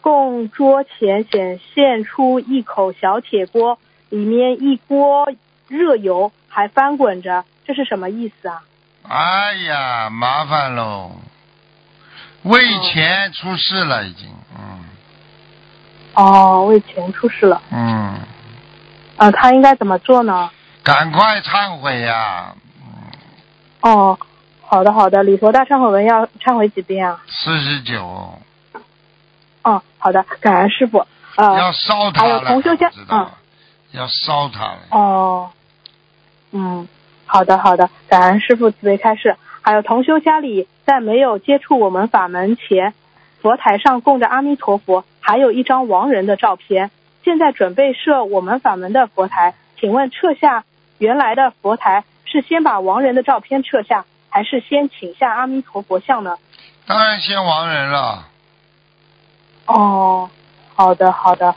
[0.00, 3.78] 供桌前显现出一口小铁锅，
[4.10, 5.28] 里面一锅
[5.66, 8.62] 热油还翻滚着，这是什么意思啊？
[9.02, 11.10] 哎呀，麻烦喽，
[12.44, 14.84] 为钱出事了已经，嗯
[16.14, 17.60] 哦，为钱出事了。
[17.72, 18.20] 嗯，
[19.16, 20.48] 呃，他应该怎么做呢？
[20.84, 22.54] 赶快忏悔呀，
[23.80, 24.18] 哦，
[24.60, 27.22] 好的好的，礼佛大忏悔文要忏悔几遍啊？
[27.28, 28.38] 四十九，
[29.62, 31.06] 哦，好的，感恩师傅。
[31.36, 33.30] 呃，要烧他还有，同修家嗯？
[33.92, 35.50] 要烧他了，哦，
[36.50, 36.88] 嗯，
[37.26, 39.36] 好的好的，感恩师傅慈悲开示。
[39.62, 42.94] 还有同修家里在没有接触我们法门前，
[43.40, 46.90] 佛台上供着阿弥陀佛，还有一张亡人的照片。
[47.22, 50.64] 现在准备设我们法门的佛台，请问撤下
[50.98, 56.36] 原来的佛台是先把亡人的照片撤下，还是先请下阿弥陀佛像呢？
[56.86, 58.28] 当然先亡人了。
[59.64, 60.28] 哦，
[60.74, 61.54] 好的，好的，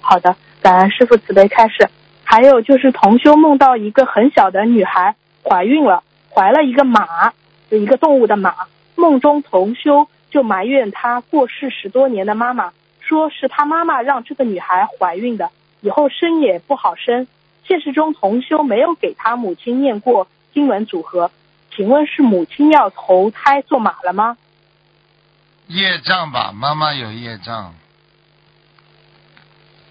[0.00, 1.88] 好的，感恩师傅慈悲开示。
[2.24, 6.02] 还有就是同修梦到一个很小的女孩怀孕了，
[6.34, 7.32] 怀了一个马，
[7.70, 8.54] 一个动物的马。
[8.96, 15.50] 梦中同修就埋怨她过世十多年的妈妈，说是她妈妈让这个女孩怀孕的，
[15.80, 17.28] 以后生也不好生。
[17.68, 21.30] 现实中同修没有给他母亲念过经文组合，
[21.76, 24.38] 请问是母亲要投胎做马了吗？
[25.66, 27.74] 业障吧，妈妈有业障。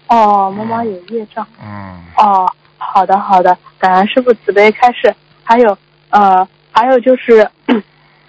[0.08, 1.46] 哦，妈妈有业障。
[1.62, 2.02] 嗯。
[2.16, 5.14] 哦，好的好的，感恩师傅慈悲开示。
[5.44, 5.78] 还有
[6.10, 7.48] 呃，还有就是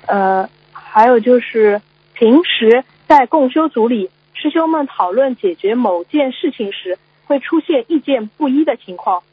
[0.06, 1.82] 呃，还有就是
[2.14, 9.24] 平时在共修组里，师兄们讨论解决某件事情时，会出现意见不一的情况。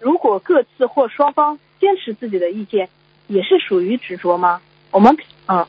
[0.00, 2.88] 如果各自或双方坚持自己的意见，
[3.28, 4.60] 也是属于执着吗？
[4.90, 5.66] 我们嗯，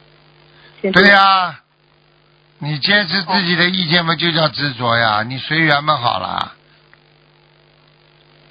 [0.92, 1.60] 对呀。
[2.64, 5.24] 你坚持自己的意见嘛，就叫执着呀。
[5.24, 6.54] 你随缘嘛，好了。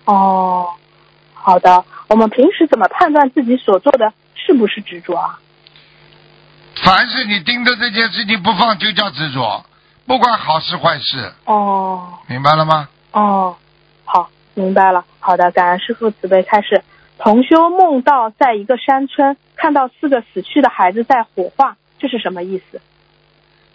[0.05, 0.69] 哦，
[1.33, 1.85] 好的。
[2.09, 5.39] 我们平时怎么判断自己所做的是不是执着啊？
[6.83, 9.65] 凡是你盯着这件事情不放，就叫执着，
[10.07, 11.33] 不管好事坏事。
[11.45, 12.19] 哦。
[12.27, 12.89] 明白了吗？
[13.13, 13.59] 哦，好，
[14.55, 15.05] 明白了。
[15.19, 16.83] 好的，感恩师傅慈悲开示。
[17.19, 22.81] 同修梦到在一个山村看到四个死去的孩子在火化，这是什么意思？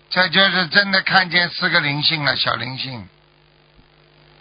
[0.10, 3.08] 这就是真的看见四个灵性了，小灵性。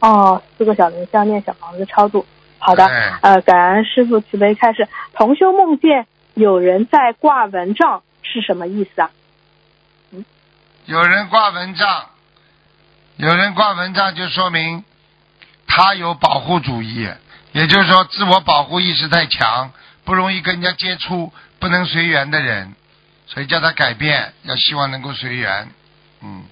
[0.01, 2.25] 哦，四个小灵性念小房子超度。
[2.59, 2.87] 好的，
[3.21, 4.89] 呃，感恩师傅慈悲开示。
[5.13, 9.11] 同修梦见有人在挂蚊帐，是什么意思啊？
[10.13, 10.25] 嗯，
[10.87, 12.07] 有人挂蚊帐，
[13.17, 14.83] 有人挂蚊帐，就说明
[15.77, 17.09] 他有保护主义，
[17.51, 19.73] 也就是说自我保护意识太强，
[20.05, 22.77] 不容易跟人家接触，不能随缘的人。
[23.27, 25.69] 所以叫他改变，要希望能够随缘，
[26.23, 26.45] 嗯。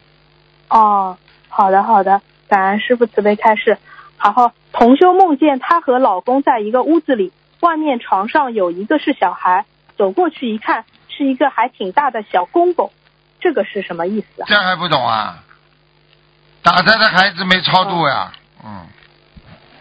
[0.70, 1.16] 哦，
[1.49, 3.79] 好的好的，感恩师傅慈悲开示。
[4.20, 9.66] 然后同修梦见她和老公在一个屋子里，外面床上有一个是小孩，
[9.97, 12.91] 走过去一看，是一个还挺大的小公公，
[13.39, 14.47] 这个是什么意思啊？
[14.49, 15.45] 这还不懂啊？
[16.62, 18.33] 打胎的孩子没超度呀，
[18.64, 18.89] 嗯。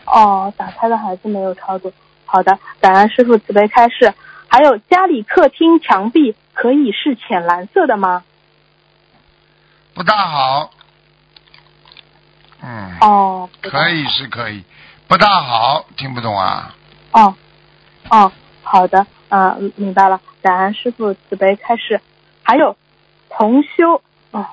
[0.06, 1.94] 哦，打开的孩子没有超度。
[2.26, 4.14] 好的，感恩师傅慈悲开示。
[4.48, 6.36] 还有家里客厅墙壁。
[6.54, 8.24] 可以是浅蓝色的吗？
[9.94, 10.70] 不大好。
[12.62, 12.98] 嗯。
[13.00, 13.50] 哦。
[13.62, 14.64] 可以是可以，
[15.08, 16.76] 不大好，听不懂啊。
[17.14, 17.34] 哦，
[18.10, 18.32] 哦，
[18.64, 20.20] 好的，嗯，明白了。
[20.42, 22.02] 感恩师傅慈悲开示。
[22.44, 22.76] 还有
[23.30, 24.46] 同修，哦，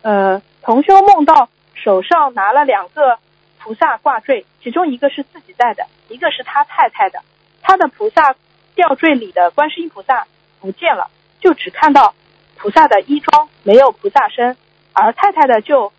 [0.00, 3.18] 呃，同修梦到手上拿了两个
[3.64, 7.22] 菩萨挂坠，其中一个是自己戴的，一个是他太太的。
[7.62, 8.34] 他的菩萨
[8.74, 10.26] 吊坠里的观世音菩萨
[10.60, 11.10] 不见了。
[11.40, 12.14] 就只看到
[12.56, 14.58] 菩萨的衣装，没有菩萨身，
[14.92, 15.94] 而太太的就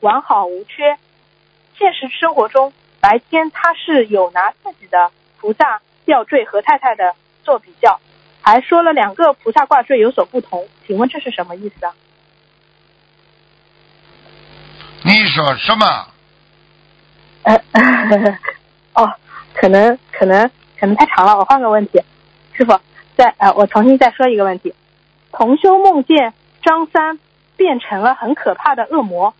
[0.00, 0.98] 完好无缺。
[1.78, 7.14] 现实生活中，白天他是有拿自己的菩萨吊坠和太太的
[7.44, 7.98] 做比较，
[8.42, 10.68] 还说了两个菩萨挂坠有所不同。
[10.86, 11.94] 请问这是什么意思啊？
[15.02, 16.08] 你说什么？
[17.46, 17.54] 呃，
[18.94, 19.14] 哦，
[19.54, 22.02] 可能可能可能太长了，我换个问题，
[22.54, 22.76] 师傅，
[23.16, 24.74] 再呃，我重新再说一个问题。
[25.30, 27.20] 同修梦见张三
[27.56, 29.32] 变成了很可怕的恶魔，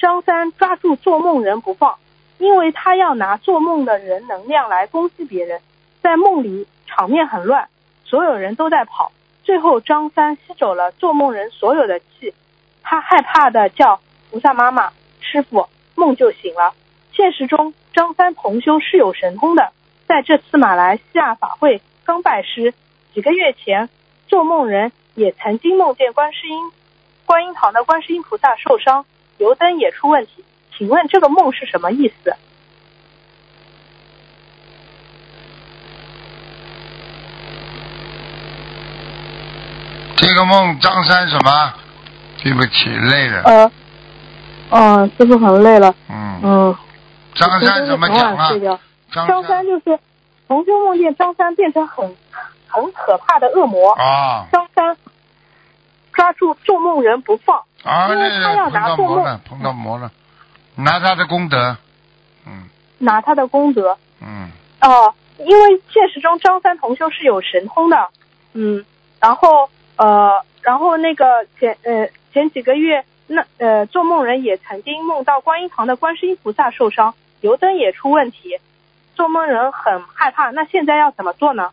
[0.00, 1.94] 张三抓住做梦人不放，
[2.38, 5.60] 因为他要拿做梦的人能量来攻击别人。
[6.02, 7.68] 在梦里场面很乱，
[8.04, 9.12] 所有人都在跑，
[9.44, 12.34] 最后张三吸走了做梦人所有的气，
[12.82, 14.00] 他害怕的叫
[14.32, 14.90] 菩萨妈妈、
[15.20, 16.74] 师傅，梦就醒了。
[17.14, 19.72] 现实中张三同修是有神通的，
[20.06, 22.74] 在这次马来西亚法会刚拜师，
[23.14, 23.88] 几个月前
[24.28, 24.92] 做梦人。
[25.14, 26.72] 也曾经梦见观世音、
[27.26, 29.04] 观音堂的观世音菩萨受伤，
[29.36, 30.42] 油灯也出问题。
[30.74, 32.34] 请问这个梦是什么意思？
[40.16, 41.74] 这个梦张三什么？
[42.42, 43.42] 对不起，累了。
[43.42, 43.70] 呃，
[44.70, 45.94] 嗯，师傅很累了。
[46.08, 46.40] 嗯。
[46.42, 46.76] 嗯。
[47.34, 48.50] 张三怎么讲啊？
[49.12, 49.98] 张三就是
[50.48, 52.14] 同修梦见张三变成很。
[52.74, 54.46] 很可怕的恶魔啊！
[54.50, 54.96] 张三
[56.14, 57.62] 抓住做梦人不放，
[58.08, 59.40] 因为他要拿做梦。
[59.46, 60.10] 碰到魔了，
[60.76, 61.76] 拿他的功德，
[62.46, 62.70] 嗯。
[62.96, 64.50] 拿他的功德，嗯。
[64.80, 68.08] 哦，因为现实中张三同修是有神通的，
[68.54, 68.86] 嗯，
[69.20, 78.58] 然后呃，然后那个前呃前几个月，那呃做梦人也曾经梦到观音堂的观世音菩萨受伤，油灯也出问题，
[79.14, 80.50] 做梦人很害怕。
[80.50, 81.70] 那现在要怎么做呢？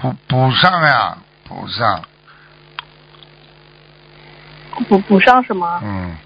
[0.00, 1.18] 补补上呀，
[1.48, 2.02] 补上，
[4.88, 5.80] 补补上什么？
[5.82, 6.16] 嗯。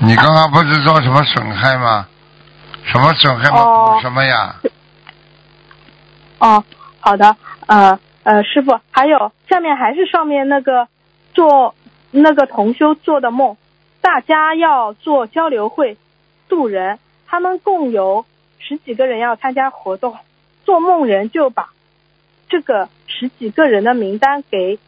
[0.00, 2.08] 你刚刚不是说什么损害吗？
[2.84, 3.60] 什么损害吗？
[3.60, 4.56] 哦补什么呀？
[6.38, 6.64] 哦，
[6.98, 7.36] 好的，
[7.66, 10.88] 呃呃，师傅，还有下面还是上面那个
[11.32, 11.76] 做
[12.10, 13.56] 那个同修做的梦，
[14.02, 15.96] 大家要做交流会
[16.48, 18.26] 渡人，他们共有
[18.58, 20.18] 十几个人要参加活动，
[20.64, 21.72] 做梦人就把
[22.48, 24.78] 这个十几个人的名单给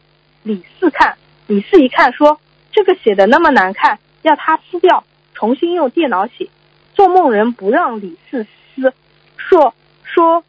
[0.43, 2.39] 李四看，李四一看说
[2.71, 6.49] 这个写的那么难看，要他撕掉，重新用电脑写。
[6.93, 8.93] 做梦人不让李四撕，
[9.37, 10.43] 说说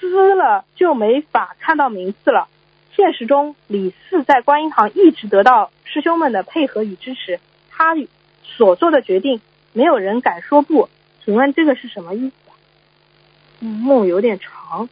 [0.00, 2.48] 撕了就没法看到名字了。
[2.94, 7.40] 现实中，李四在观音堂一直得到师兄们的配合与支持，
[7.78, 7.94] 他
[8.42, 9.40] 所做的决定
[9.72, 10.90] 没有人敢说不。
[11.24, 14.88] 请问这个是什么意思梦有点长。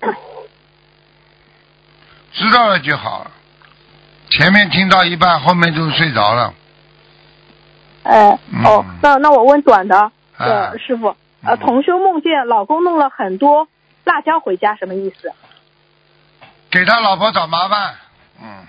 [2.32, 3.30] 知道了就好了。
[4.30, 6.54] 前面听到一半，后面就睡着了。
[8.02, 11.08] 哎，嗯哦，那那我问短的，啊呃，师傅，
[11.44, 13.68] 呃，嗯同修梦见老公弄了很多
[14.04, 15.32] 辣椒回家，什么意思？
[16.70, 17.94] 给他老婆找麻烦。
[18.42, 18.66] 嗯。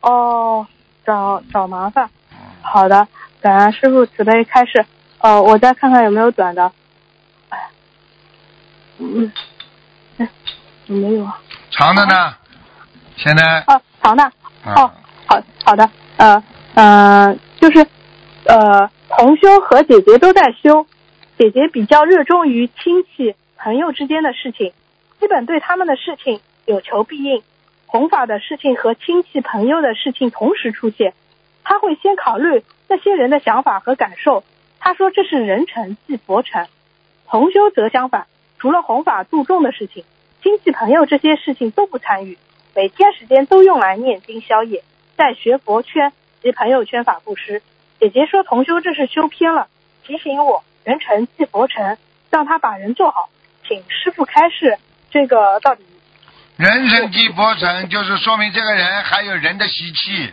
[0.00, 0.66] 哦，
[1.04, 2.08] 找找麻烦。
[2.32, 3.08] 嗯好的，
[3.40, 4.84] 感恩师傅慈悲开示。
[5.18, 6.70] 呃，我再看看有没有短的。
[7.48, 7.58] 哎，
[8.98, 9.32] 嗯，
[10.18, 10.28] 哎，
[10.86, 11.40] 没有啊。
[11.70, 12.34] 长的呢？
[13.16, 13.64] 现在。
[13.66, 14.22] 哦，长的。
[14.62, 14.90] 啊哦，
[15.26, 16.42] 好好的，呃
[16.74, 17.86] 呃，就是
[18.44, 20.86] 呃，同修和姐姐都在修，
[21.38, 24.72] 姐姐比较热衷于亲戚朋友之间的事情，
[25.18, 27.42] 基本对他们的事情有求必应，
[27.90, 31.12] 弘法的事情和亲戚朋友的事情同时出现，
[31.64, 34.44] 他会先考虑那些人的想法和感受，
[34.78, 36.68] 他说这是人成即佛成。
[37.26, 38.28] 同修则相反，
[38.60, 40.04] 除了弘法度众的事情，
[40.40, 42.38] 亲戚朋友这些事情都不参与。
[42.76, 44.84] 每天时间都用来念经宵夜，
[45.16, 46.12] 在学佛圈
[46.42, 47.60] 及朋友圈法布施。
[47.98, 49.66] 姐姐说同修这是修偏了，
[50.04, 51.98] 提醒我人成即佛成，
[52.30, 53.30] 让他把人做好。
[53.66, 54.78] 请师傅开示，
[55.10, 55.82] 这个到底
[56.60, 60.30] 人生即佛成，就是说明这个人还有人的习气，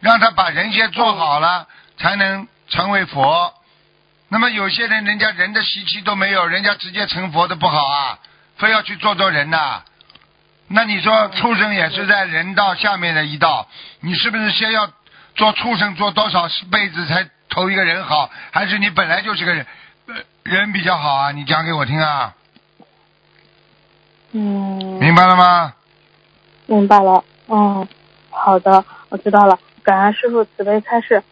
[0.00, 3.54] 让他把人先做好了，才能成为佛。
[4.28, 8.18] 那么有些人，人家人的习气都没有，人家直接成佛的不好啊，
[8.56, 9.84] 非要去做做人呐、
[10.66, 13.68] 那你说畜生也是在人道下面的一道，
[14.00, 14.90] 你是不是先要
[15.36, 19.64] 做畜生做多少辈子才投一个人好，还是你本来就是个人
[20.08, 21.30] 呃人比较好啊？
[21.30, 22.34] 你讲给我听啊，
[24.32, 25.74] 嗯，明白了吗？
[26.66, 27.24] 明白了。
[27.48, 27.88] 嗯，
[28.30, 29.58] 好的，我知道了。
[29.82, 31.24] 感恩师傅慈悲开示。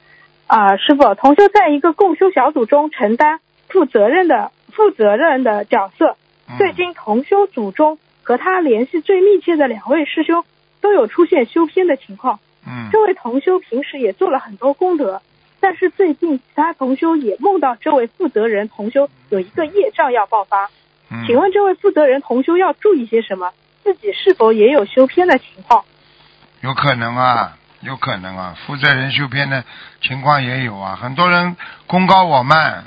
[0.49, 6.17] 啊，师傅，同修在一个共修小组中承担负责任的负责任的角色。
[6.49, 10.45] 嗯最近同修组中和他联系最密切的两位师兄
[10.81, 12.41] 都有出现修偏的情况。
[12.67, 15.23] 嗯这位同修平时也做了很多功德，
[15.61, 20.69] 但是最近其他同修也梦到这位负责人同修有一个业障要爆发。
[21.11, 23.53] 嗯，请问这位负责人同修要注意些什么？
[23.89, 25.83] 自己是否也有修偏的情况？
[26.61, 29.65] 有可能啊，有可能啊，负责人修偏的
[30.03, 32.85] 情况也有啊，很多人功高我慢，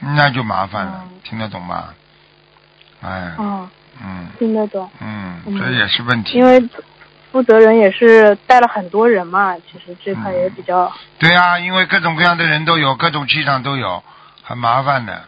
[0.00, 1.88] 那就麻烦了，嗯听得懂吗？
[3.02, 3.68] 哎，嗯，
[4.02, 4.90] 嗯听得懂。
[5.00, 6.38] 嗯，嗯这也是问题。
[6.38, 6.66] 因为
[7.30, 14.02] 负责人也是带了很多人嘛，其实这块也比较对啊，因为各种各样的人都有，各种气场都有，
[14.42, 15.24] 很麻烦的，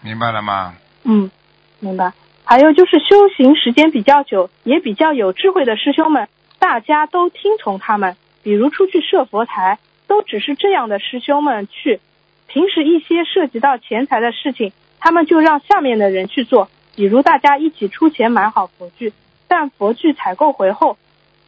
[0.00, 0.74] 明白了吗？
[1.04, 1.30] 嗯，
[1.78, 2.12] 明白。
[2.52, 6.28] 还有就是修行时间比较久，也比较有智慧的师兄们，
[6.58, 8.14] 大家都听从他们。
[8.42, 11.98] 比如出去设佛台，都只是这样的师兄们去。
[12.48, 16.68] 平时一些涉及到钱财的事情，他们就让下面的人去做。
[16.94, 19.14] 比如大家一起出钱买好佛具，
[19.48, 20.98] 但佛具采购回后，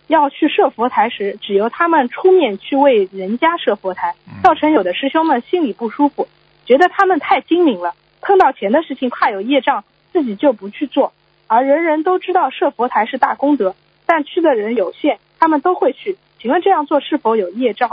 [0.06, 6.28] 要去设佛台时，只由他们出面去为人家设佛台，造成有的师兄们心里不舒服，
[6.64, 7.92] 觉得他们太精明了，
[8.22, 9.84] 碰到钱的事情怕有业障，
[10.14, 11.12] 自己就不去做。
[11.48, 13.74] 而人人都知道设佛台是大功德，
[14.06, 16.16] 但去的人有限，他们都会去。
[16.40, 17.90] 请问这样做是否有业障？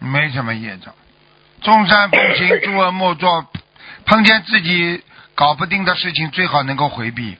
[0.00, 0.92] 没什么业障，
[1.62, 3.46] 众善奉行，诸恶莫作。
[4.04, 5.02] 碰见自己
[5.36, 7.36] 搞不定的事情，最好能够回避。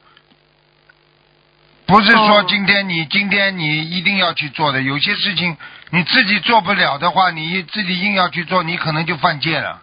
[1.87, 5.57] 不是说哦今天你今天你一定要去做的，有些事情
[5.91, 9.83] 你自己做不了的话，你自己硬要去做，你可能就犯戒了。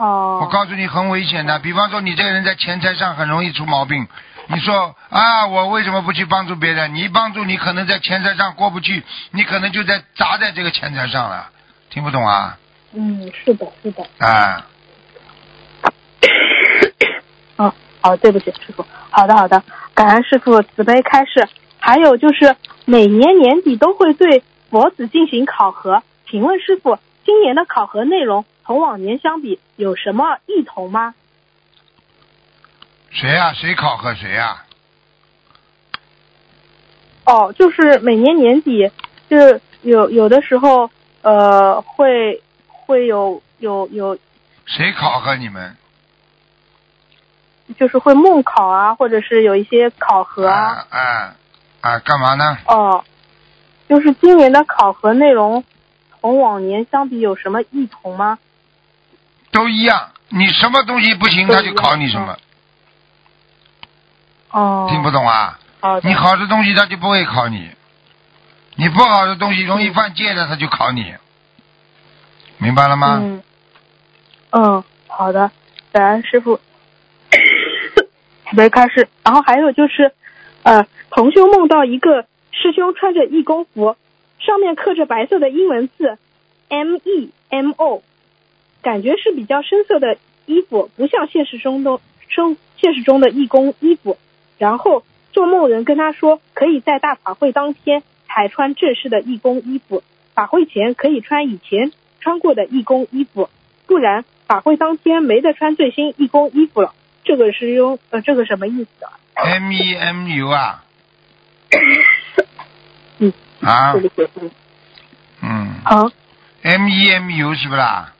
[0.00, 1.58] 哦，我告诉你，很危险的。
[1.58, 4.08] 比方说，你这个人在钱财上很容易出毛病，
[4.46, 6.94] 你说啊，我为什么不去帮助别人？
[6.94, 11.50] 你一帮助，你可能在钱财上过不去，你可能就在砸在这个钱财上了。
[11.90, 12.56] 听不懂啊？
[12.94, 14.02] 嗯，是的，是的。
[14.20, 14.66] 啊，
[17.58, 17.70] 嗯，
[18.00, 18.86] 好，对不起，师傅。
[19.10, 21.46] 好的，好的，感恩师傅慈悲开示。
[21.78, 31.14] 还有就是每年年底都会对佛子进行考核，请问师傅，今年的考核内容同往年相比有什么异同吗？
[33.10, 34.64] 谁呀、谁考核谁呀、
[37.26, 38.90] 哦，就是每年年底，
[39.28, 40.90] 就是有有的时候，
[41.22, 44.16] 呃，会会有有有，
[44.64, 45.76] 谁考核你们？
[47.78, 50.86] 就是会梦考啊，或者是有一些考核啊。
[50.90, 51.36] 啊啊
[51.80, 51.98] 啊！
[52.00, 52.58] 干嘛呢？
[52.66, 53.04] 哦，
[53.88, 55.64] 就是今年的考核内容
[56.20, 58.38] 同往年相比有什么异同吗？
[59.50, 60.10] 都一样。
[60.28, 62.36] 你什么东西不行，他就考你什么。
[64.50, 65.58] 哦，听不懂啊？
[65.80, 66.00] 哦。
[66.04, 67.70] 你好的东西他就不会考你，
[68.76, 71.14] 你不好的东西容易犯戒的他就考你，
[72.58, 73.18] 明白了吗？
[73.20, 73.42] 嗯，
[74.50, 75.50] 嗯，好的，
[75.92, 76.60] 感恩师傅。
[78.52, 80.12] 没开始，然后还有就是，
[80.62, 83.96] 呃，同修梦到一个师兄穿着义工服，
[84.40, 86.18] 上面刻着白色的英文字
[86.68, 88.02] M E M O，
[88.82, 90.16] 感觉是比较深色的
[90.46, 94.18] 衣服，不像现实中的生现实中的义工衣服。
[94.58, 100.02] 然后做梦人跟他说，可以在大法会当天才穿正式的义工衣服，
[100.34, 103.48] 法会前可以穿以前穿过的义工衣服，
[103.86, 106.94] 不然法会当天没得穿最新义工衣服了。
[107.24, 110.84] 这个是用呃，这个什么意思啊？M E M U 啊？
[113.18, 113.94] 嗯，啊？
[115.42, 115.74] 嗯。
[115.84, 116.10] 好
[116.62, 118.14] ，M E M U 是不啦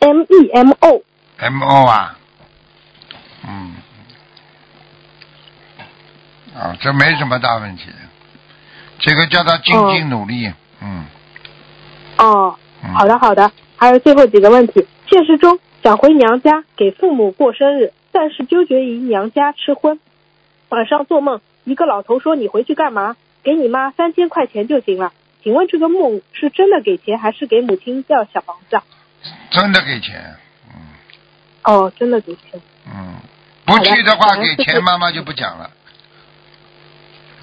[0.00, 2.18] ，M E M O，？M O 啊，
[3.46, 3.74] 嗯，
[6.54, 7.90] 啊，这没什么大问题，
[8.98, 11.06] 这个叫他静静努力，嗯
[12.18, 13.50] 哦，嗯，好的好的。
[13.76, 20.00] 还有最后几个问题，现实中想回娘家给父母过生日，但是纠结于娘家吃荤。
[20.68, 23.16] 晚上做梦，一个老头说：“你回去干嘛？
[23.44, 25.12] 给你妈三千块钱就行了。”
[25.44, 28.82] 请问这个梦是真的给钱，还是给母亲要小房子啊？
[29.50, 30.36] 真的给钱，
[30.68, 30.74] 嗯
[31.64, 32.60] 哦，真的给钱。
[32.86, 33.16] 嗯，
[33.64, 35.70] 不去的话给钱，妈妈就不讲了，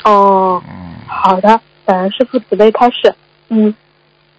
[0.04, 3.16] 哦，嗯，好的，感恩师傅慈悲开始。
[3.50, 3.76] 嗯，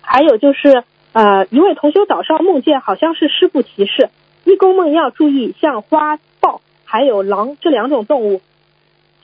[0.00, 4.10] 还有就是，呃，一位同修早上梦见好像是师傅提示，
[4.44, 8.42] 义工们要注意像花豹还有狼这两种动物。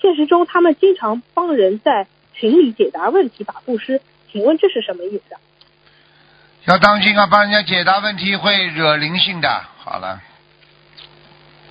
[0.00, 4.00] 现实中，他们经常帮人在群里解答问题、打布施，
[4.30, 5.40] 请问这是什么意思啊？
[6.64, 9.48] 要当心啊，帮人家解答问题会惹灵性的。
[9.78, 10.20] 好了，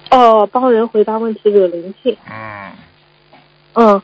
[0.09, 2.17] 哦，帮人回答问题惹灵性。
[2.29, 2.71] 嗯，
[3.73, 4.01] 嗯，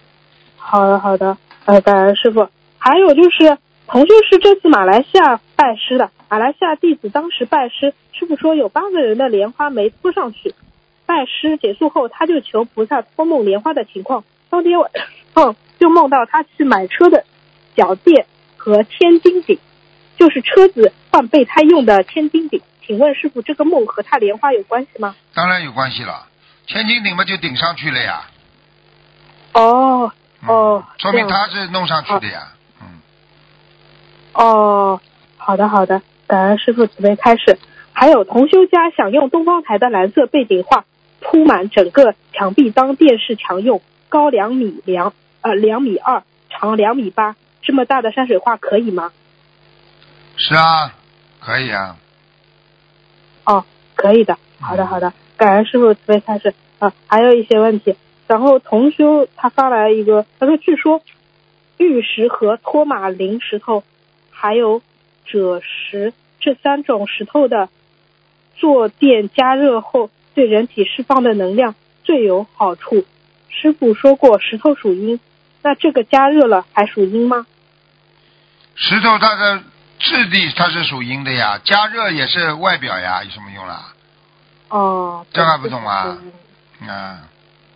[0.56, 2.48] 好的好的，呃，感恩师傅。
[2.78, 3.58] 还有就是，
[3.88, 10.56] 同修是这次马来西亚拜师的，马来西亚弟子当时拜师，师傅说有八个人的莲花没扑上去。
[11.06, 14.24] 拜师结束后，他就求菩萨托梦莲花的情况。
[14.50, 14.90] 当天晚
[15.36, 17.26] 上就梦到他去买车的
[17.76, 18.26] 脚垫
[18.56, 19.60] 和千斤顶，
[20.18, 22.62] 就是车子换备胎用的千斤顶。
[22.86, 25.16] 请问师傅，这个梦和他莲花有关系吗？
[25.34, 26.28] 当然有关系了，
[26.66, 28.22] 千斤顶嘛就顶上去了呀。
[29.54, 30.12] 哦
[30.42, 32.54] 嗯哦说明他是弄上去的呀。
[32.82, 32.88] 嗯，
[34.34, 35.02] 哦，
[35.38, 37.60] 好的好的，感恩师傅慈悲开示。
[37.92, 40.86] 还有同修家想用东方台的蓝色背景画
[41.20, 49.12] 铺满整个墙壁当电视墙用，高两米两呃两米二，长两米八，这么大的山水画可以吗？
[50.38, 50.94] 是啊，
[51.40, 51.98] 可以啊。
[53.44, 53.66] 哦，
[53.96, 56.54] 可以的，好的好的，感恩师傅慈悲开示。
[56.80, 57.96] 啊，还有一些问题，
[58.28, 61.02] 然后同修他发来一个，他说据说
[61.78, 63.84] 玉石和托马林石头，
[64.30, 64.84] 还有
[65.28, 67.70] 赭石这三种石头的
[68.56, 71.74] 坐垫加热后，对人体释放的能量
[72.04, 73.06] 最有好处。
[73.50, 75.20] 师傅说过石头属阴，
[75.64, 77.48] 那这个加热了还属阴吗？
[78.76, 79.64] 石头它的
[80.00, 83.94] 质地它是属阴的呀，加热也是外表呀，有什么用啦？
[84.70, 86.14] 哦，这还不懂啊对？
[86.16, 87.20] 对对啊，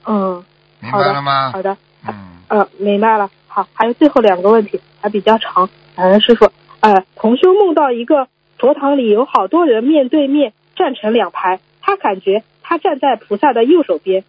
[0.05, 0.43] 嗯，
[0.79, 1.51] 明白了吗？
[1.51, 1.77] 好的。
[2.07, 2.13] 嗯，
[2.47, 3.29] 呃，明白了。
[3.47, 5.69] 好，还有最后两个问题，还比较长。
[5.95, 8.27] 感恩师傅，呃，同修梦到一个
[8.57, 14.23] 佛堂里有好多人面对面站成两排，他感觉他站在菩萨的右手边，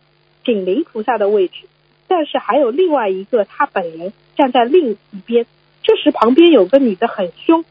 [0.44, 1.69] 紧邻菩萨的位置，
[2.09, 5.47] 但是还有另外一个他本人站在另一边。
[5.85, 7.64] 这时旁边有个女的很凶，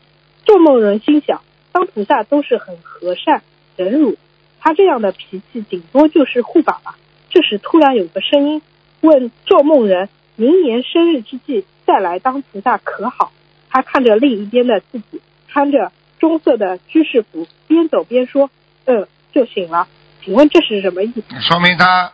[0.45, 1.41] 做梦人心想，
[1.71, 3.43] 当菩萨都是很和善
[3.75, 4.17] 忍辱，
[4.59, 6.95] 他这样的脾气顶多就是护法吧。
[7.29, 8.61] 这时突然有个声音
[9.01, 13.31] 问做梦人明年生日之际再来当菩萨可好？
[13.69, 18.49] 他看着另一边的自己，穿着棕色的居士服，边走边说
[18.85, 19.87] ：“嗯，就醒了。”
[20.23, 21.23] 请问这是什么意思？
[21.41, 22.11] 说明他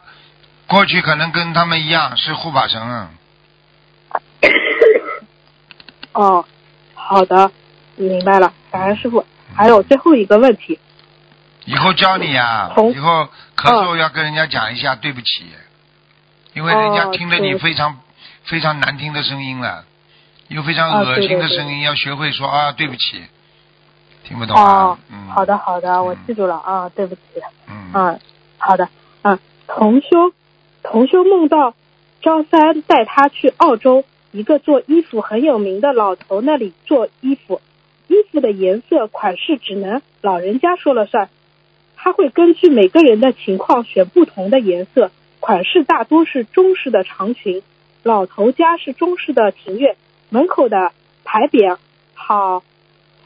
[0.67, 2.79] 过去可能跟他们一样是护法神。
[2.81, 3.11] 啊
[6.13, 6.45] 哦，
[6.93, 7.51] 好的，
[7.97, 9.25] 明白了，感恩师傅。
[9.53, 10.79] 还有最后一个问题，
[11.65, 15.45] 以后教你啊、以后咳嗽要跟人家讲一下对不起，
[16.53, 17.97] 因为人家哦听着你非常、
[18.43, 19.85] 非常难听的声音了，
[20.47, 21.41] 有非常啊恶心对对对。
[21.41, 23.23] 的声音，要学会说啊对不起，
[24.23, 24.63] 听不懂啊？
[24.63, 27.21] 哦，嗯，好的好的，我嗯记住了啊，对不起。
[27.67, 28.19] 嗯，嗯，
[28.57, 28.89] 好的，
[29.23, 30.33] 嗯，同修，
[30.83, 31.73] 同修梦到
[32.21, 37.61] 张三带他去澳洲一个做衣服很有名的老头那里做衣服，
[38.07, 41.29] 衣服的颜色款式只能老人家说了算，
[41.95, 47.61] 他会根据每个人的情况选不同的颜色，款式大多是中式的长裙，
[48.03, 49.95] 老头家是中式的庭院，
[50.29, 50.91] 门口的
[51.23, 51.77] 牌匾
[52.13, 52.63] 好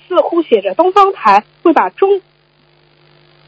[0.07, 2.21] 似乎写着东方台，会把中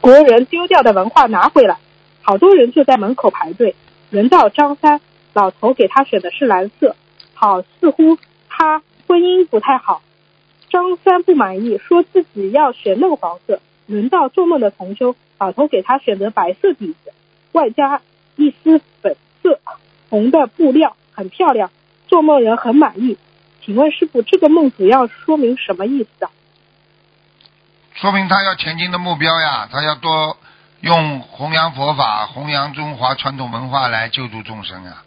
[0.00, 1.78] 国人丢掉的文化拿回来。
[2.22, 3.74] 好多人就在门口排队。
[4.10, 5.00] 轮到张三，
[5.32, 6.94] 老头给他选的是蓝色，
[7.34, 8.16] 好似乎
[8.48, 10.02] 他婚姻不太好。
[10.74, 13.60] 张三不满意，说自己要选嫩黄色。
[13.86, 17.12] 轮到做梦的同修，老头给他选择白色底子，
[17.52, 18.02] 外加
[18.34, 19.60] 一丝粉色
[20.10, 21.70] 红的布料，很漂亮。
[22.08, 23.16] 做梦人很满意。
[23.64, 26.30] 请问师傅，这个梦主要说明什么意思啊？
[27.92, 30.36] 说明他要前进的目标呀，他要多
[30.80, 35.04] 用弘扬佛法、弘扬中华传统文化来救助众生啊。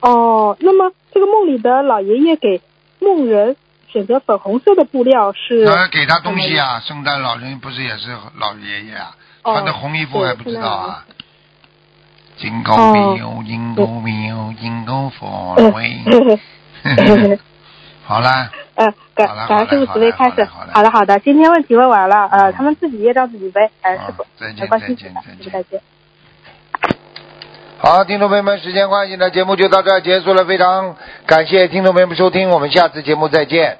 [0.00, 2.60] 哦，那么这个梦里的老爷爷给
[2.98, 3.56] 梦人
[3.96, 5.64] 选择粉红色的布料是？
[5.64, 11.04] 那给他东西啊，圣诞老人不是也是老爷爷啊，哦穿的红衣服还不知道啊。
[12.38, 17.38] Jingle 哦 bell, jingle bell, jingle all the way。
[18.04, 20.44] 好啦，呃，感好了感恩师傅慈悲开始。
[20.44, 25.80] 好了好了好的好的，今天问题问完了，呃，嗯他们自己业障自己背，感恩师傅好，再见没关系，再见再见。
[27.78, 30.44] 好，听众朋友们，时间关系呢，节目就到这儿结束了。
[30.44, 30.94] 非常
[31.24, 33.78] 感谢听众朋友们收听，我们下次节目再见。